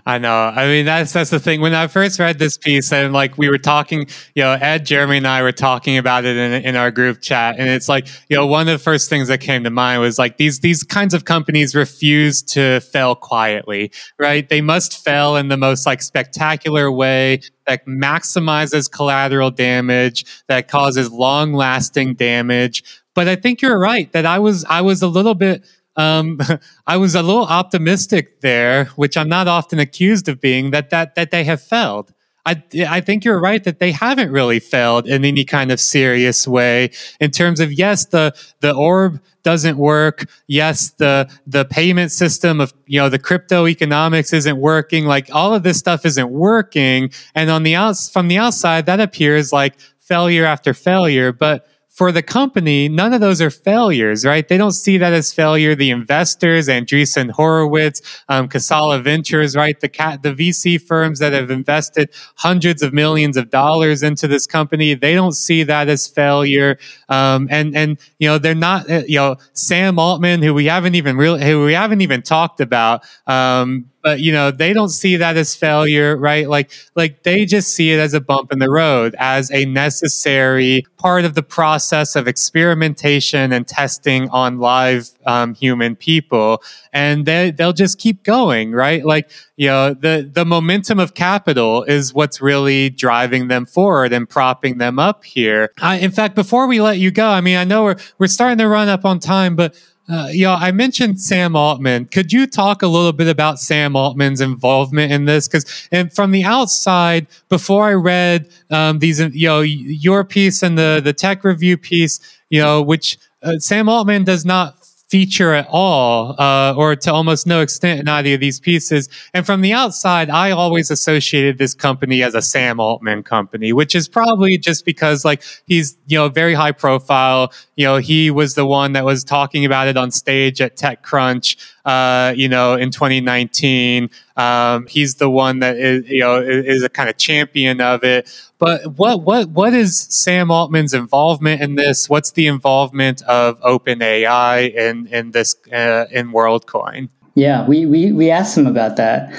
[0.05, 0.35] I know.
[0.35, 1.61] I mean, that's that's the thing.
[1.61, 5.17] When I first read this piece, and like we were talking, you know, Ed, Jeremy,
[5.17, 8.35] and I were talking about it in, in our group chat, and it's like, you
[8.35, 11.13] know, one of the first things that came to mind was like these these kinds
[11.13, 14.49] of companies refuse to fail quietly, right?
[14.49, 21.11] They must fail in the most like spectacular way that maximizes collateral damage, that causes
[21.11, 22.83] long lasting damage.
[23.15, 25.63] But I think you're right that I was I was a little bit
[25.95, 26.39] um,
[26.87, 31.15] I was a little optimistic there, which I'm not often accused of being, that that
[31.15, 32.13] that they have failed.
[32.45, 36.45] I, I think you're right that they haven't really failed in any kind of serious
[36.45, 36.91] way.
[37.21, 40.25] In terms of yes the the orb doesn't work.
[40.47, 45.05] Yes the the payment system of you know the crypto economics isn't working.
[45.05, 47.11] Like all of this stuff isn't working.
[47.33, 51.31] And on the outs from the outside that appears like failure after failure.
[51.31, 54.47] But for the company, none of those are failures, right?
[54.47, 55.75] They don't see that as failure.
[55.75, 59.79] The investors, Andreessen Horowitz, um, Khosla Ventures, right?
[59.79, 64.47] The cat, the VC firms that have invested hundreds of millions of dollars into this
[64.47, 66.79] company, they don't see that as failure.
[67.09, 70.95] Um, and and you know they're not, uh, you know, Sam Altman, who we haven't
[70.95, 73.03] even really, who we haven't even talked about.
[73.27, 76.47] Um, but you know they don't see that as failure right?
[76.47, 80.85] Like like they just see it as a bump in the road as a necessary
[80.97, 86.61] part of the process of experimentation and testing on live um, human people.
[86.91, 89.05] And they, they'll just keep going right?
[89.05, 94.27] Like you know the the momentum of capital is what's really driving them forward and
[94.27, 95.69] propping them up here.
[95.81, 98.57] I, in fact before we let you go i mean i know we're we're starting
[98.57, 99.75] to run up on time but
[100.09, 102.05] uh, you I mentioned Sam Altman.
[102.05, 105.47] Could you talk a little bit about Sam Altman's involvement in this?
[105.47, 110.77] Because, and from the outside, before I read um, these, you know, your piece and
[110.77, 114.82] the the tech review piece, you know, which uh, Sam Altman does not
[115.13, 119.07] feature at all, uh, or to almost no extent in either of these pieces.
[119.31, 123.93] And from the outside, I always associated this company as a Sam Altman company, which
[123.93, 127.53] is probably just because like he's, you know, very high profile.
[127.75, 131.57] You know, he was the one that was talking about it on stage at TechCrunch,
[131.85, 134.09] uh, you know, in 2019.
[134.35, 138.27] Um, he's the one that is, you know, is a kind of champion of it.
[138.63, 142.07] But what what what is Sam Altman's involvement in this?
[142.07, 147.09] What's the involvement of OpenAI in in this uh, in WorldCoin?
[147.35, 149.35] Yeah, we, we we asked him about that.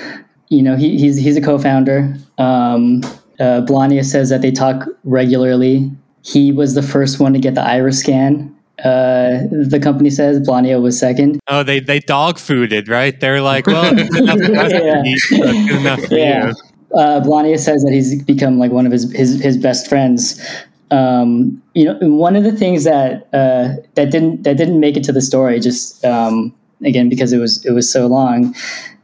[0.50, 2.16] You know, he, he's he's a co-founder.
[2.36, 3.00] Um,
[3.40, 5.90] uh, Blania says that they talk regularly.
[6.22, 8.54] He was the first one to get the iris scan.
[8.80, 11.40] Uh, the company says Blania was second.
[11.48, 13.18] Oh, they they dog fooded, right?
[13.18, 14.38] They're like, well, enough,
[15.30, 15.78] yeah.
[15.78, 16.52] enough yeah.
[16.94, 20.40] Uh, Blania says that he's become like one of his his, his best friends.
[20.90, 25.04] Um, you know, one of the things that uh, that didn't that didn't make it
[25.04, 28.54] to the story, just um, again because it was it was so long,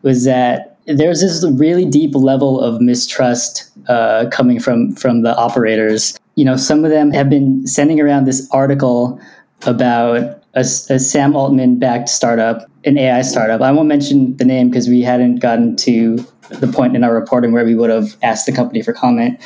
[0.03, 6.18] was that there's this really deep level of mistrust uh, coming from from the operators.
[6.36, 9.20] You know, some of them have been sending around this article
[9.66, 13.61] about a, a Sam Altman backed startup, an AI startup.
[13.61, 17.53] I won't mention the name because we hadn't gotten to the point in our reporting
[17.53, 19.41] where we would have asked the company for comment.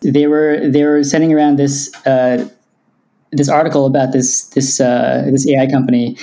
[0.00, 2.48] They were they were sending around this uh,
[3.32, 6.16] this article about this this uh, this AI company,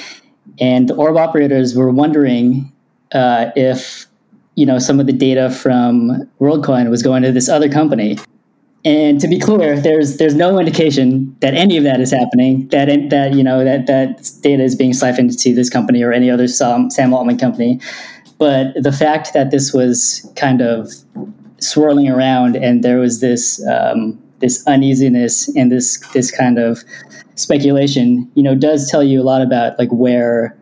[0.59, 2.71] and the orb operators were wondering
[3.11, 4.05] uh, if
[4.55, 8.17] you know some of the data from WorldCoin was going to this other company.
[8.85, 12.67] And to be clear, there's there's no indication that any of that is happening.
[12.69, 16.29] That that you know that that data is being siphoned to this company or any
[16.29, 17.81] other Sam, Sam Altman company.
[18.37, 20.91] But the fact that this was kind of
[21.59, 26.83] swirling around and there was this um, this uneasiness and this this kind of
[27.35, 30.57] speculation, you know, does tell you a lot about like where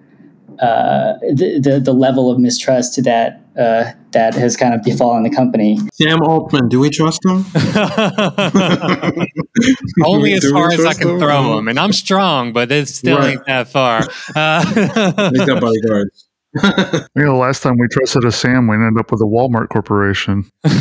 [0.59, 5.29] uh, the, the, the level of mistrust that uh, that has kind of befallen the
[5.29, 5.77] company.
[5.93, 7.45] Sam Altman, do we trust him?
[10.05, 11.19] Only as far as I can him?
[11.19, 13.31] throw him, and I'm strong, but it still right.
[13.31, 14.01] ain't that far.
[14.35, 14.63] Uh,
[15.33, 16.24] Make that bodyguards
[16.63, 19.67] you know, the last time we trusted a Sam, we ended up with a Walmart
[19.69, 20.49] Corporation.
[20.63, 20.79] yeah,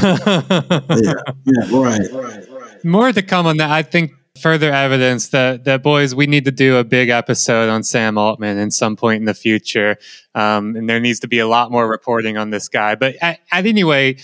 [1.44, 2.84] yeah, right, right, right.
[2.84, 3.70] More to come on that.
[3.70, 7.82] I think further evidence that that boys, we need to do a big episode on
[7.82, 9.96] Sam Altman in some point in the future,
[10.36, 12.94] um, and there needs to be a lot more reporting on this guy.
[12.94, 14.16] But at, at anyway.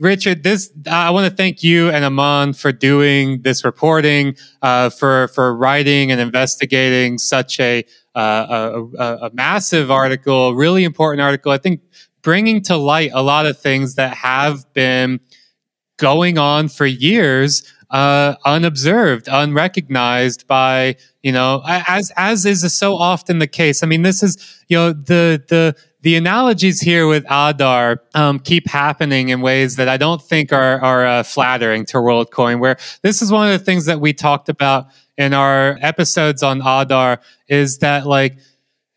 [0.00, 5.28] Richard, this I want to thank you and Aman for doing this reporting, uh, for
[5.28, 7.84] for writing and investigating such a
[8.14, 11.52] uh, a, a, massive article, really important article.
[11.52, 11.80] I think
[12.22, 15.20] bringing to light a lot of things that have been
[15.98, 23.38] going on for years, uh, unobserved, unrecognized by you know, as as is so often
[23.38, 23.82] the case.
[23.82, 28.68] I mean, this is you know the the the analogies here with Aadhaar um, keep
[28.68, 32.60] happening in ways that I don't think are are uh, flattering to WorldCoin.
[32.60, 34.86] Where this is one of the things that we talked about
[35.16, 37.18] in our episodes on Aadhaar
[37.48, 38.38] is that like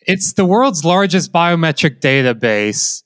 [0.01, 3.03] it's the world's largest biometric database,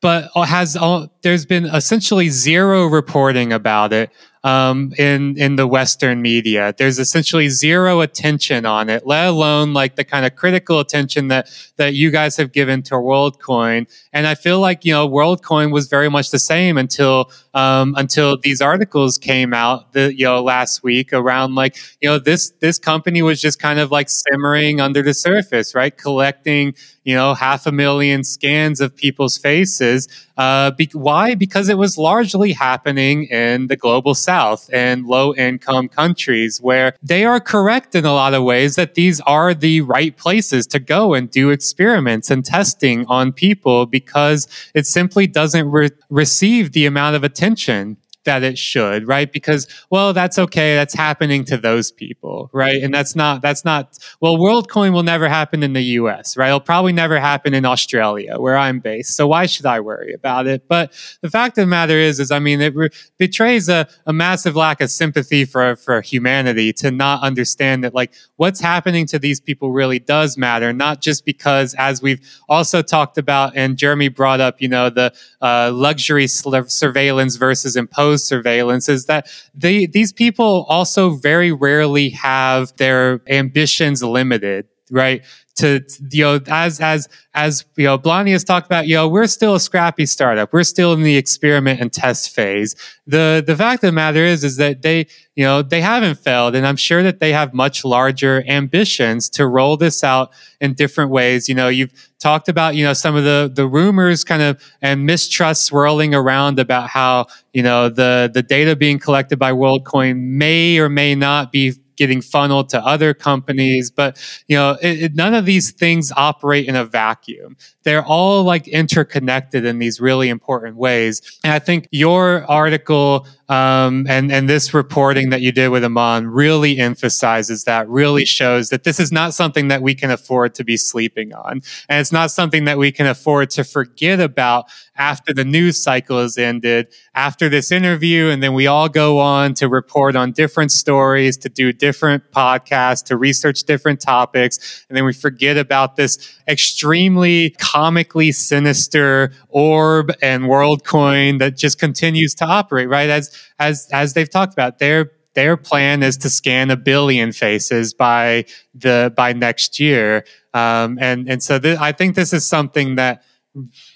[0.00, 0.76] but has
[1.22, 4.10] there's been essentially zero reporting about it
[4.46, 6.72] um, in in the Western media.
[6.78, 11.50] There's essentially zero attention on it, let alone like the kind of critical attention that
[11.78, 13.88] that you guys have given to WorldCoin.
[14.12, 18.38] And I feel like you know WorldCoin was very much the same until um, until
[18.38, 22.78] these articles came out the you know last week around like you know this this
[22.78, 25.96] company was just kind of like simmering under the surface, right?
[25.96, 26.74] Collecting
[27.06, 30.08] you know half a million scans of people's faces.
[30.36, 31.34] Uh, be- why?
[31.34, 37.24] Because it was largely happening in the global south and low income countries where they
[37.24, 41.14] are correct in a lot of ways that these are the right places to go
[41.14, 47.16] and do experiments and testing on people because it simply doesn't re- receive the amount
[47.16, 47.96] of attention
[48.26, 49.32] that it should, right?
[49.32, 50.74] Because well, that's okay.
[50.74, 52.82] That's happening to those people, right?
[52.82, 56.48] And that's not that's not well, WorldCoin will never happen in the US, right?
[56.48, 59.16] It'll probably never happen in Australia where I'm based.
[59.16, 60.68] So why should I worry about it?
[60.68, 64.12] But the fact of the matter is is I mean it re- betrays a, a
[64.12, 69.18] massive lack of sympathy for for humanity to not understand that like what's happening to
[69.18, 74.08] these people really does matter, not just because as we've also talked about and Jeremy
[74.08, 80.12] brought up, you know, the uh, luxury surveillance versus imposed surveillance is that they, these
[80.12, 85.24] people also very rarely have their ambitions limited, right?
[85.56, 85.80] To
[86.10, 89.54] you know as as as you know Blania has talked about you know we're still
[89.54, 90.52] a scrappy startup.
[90.52, 92.74] We're still in the experiment and test phase.
[93.06, 96.54] The the fact of the matter is is that they you know they haven't failed
[96.54, 101.10] and I'm sure that they have much larger ambitions to roll this out in different
[101.10, 101.48] ways.
[101.48, 105.06] You know you've talked about you know some of the the rumors kind of and
[105.06, 110.78] mistrust swirling around about how you know the the data being collected by WorldCoin may
[110.78, 113.90] or may not be getting funneled to other companies.
[113.90, 114.18] But
[114.48, 117.56] you know, it, it, none of these things operate in a vacuum.
[117.82, 121.22] They're all like interconnected in these really important ways.
[121.44, 126.28] And I think your article um, and and this reporting that you did with Aman
[126.28, 127.88] really emphasizes that.
[127.88, 131.60] Really shows that this is not something that we can afford to be sleeping on,
[131.88, 134.66] and it's not something that we can afford to forget about
[134.96, 139.54] after the news cycle has ended, after this interview, and then we all go on
[139.54, 145.04] to report on different stories, to do different podcasts, to research different topics, and then
[145.04, 152.44] we forget about this extremely comically sinister orb and world coin that just continues to
[152.44, 153.10] operate, right?
[153.10, 157.92] As as as they've talked about, their their plan is to scan a billion faces
[157.94, 160.24] by the by next year,
[160.54, 163.22] um, and and so th- I think this is something that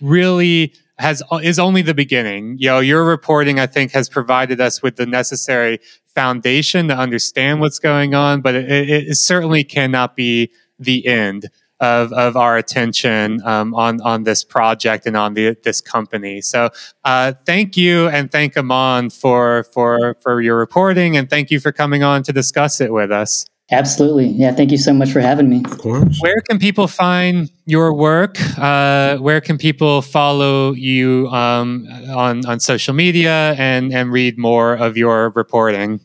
[0.00, 2.56] really has is only the beginning.
[2.58, 5.80] You know, your reporting I think has provided us with the necessary
[6.14, 8.68] foundation to understand what's going on, but it,
[9.08, 11.48] it certainly cannot be the end
[11.80, 16.40] of, of our attention um, on on this project and on the, this company.
[16.40, 16.70] So
[17.04, 21.72] uh, thank you and thank Aman for for for your reporting and thank you for
[21.72, 23.46] coming on to discuss it with us.
[23.72, 24.26] Absolutely.
[24.26, 24.52] Yeah.
[24.52, 25.62] Thank you so much for having me.
[25.64, 26.18] Of course.
[26.20, 28.36] Where can people find your work?
[28.58, 34.74] Uh, where can people follow you um, on, on social media and, and read more
[34.74, 36.00] of your reporting?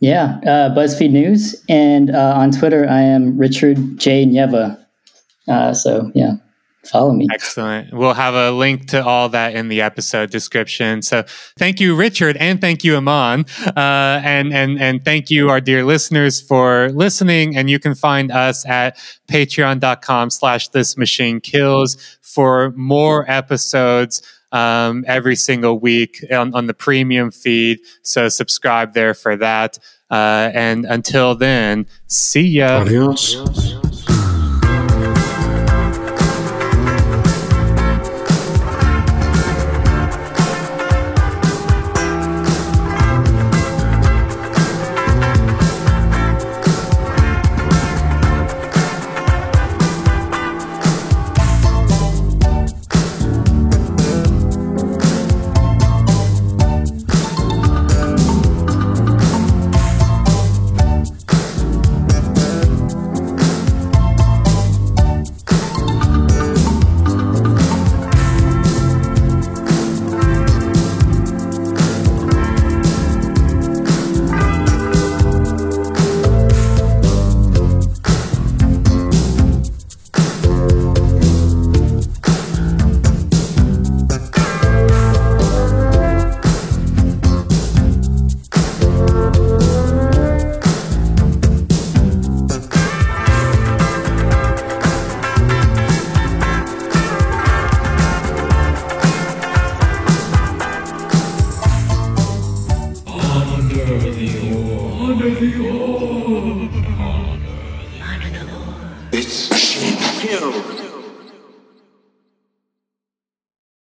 [0.00, 0.40] Yeah.
[0.42, 1.62] Uh, BuzzFeed News.
[1.68, 4.26] And uh, on Twitter, I am Richard J.
[4.26, 4.78] Nieva.
[5.46, 6.34] Uh, so, yeah
[6.84, 7.26] follow me.
[7.32, 7.92] Excellent.
[7.92, 11.02] We'll have a link to all that in the episode description.
[11.02, 11.24] So
[11.58, 15.84] thank you, Richard, and thank you, Aman, uh, and and and thank you, our dear
[15.84, 17.56] listeners, for listening.
[17.56, 18.96] And you can find us at
[19.30, 24.22] Patreon.com/slash This Machine Kills for more episodes.
[24.52, 27.78] Um, every single week on, on the premium feed.
[28.02, 29.78] So subscribe there for that.
[30.10, 32.80] Uh, and until then, see ya.
[32.80, 33.36] Adios.
[33.36, 33.89] Adios.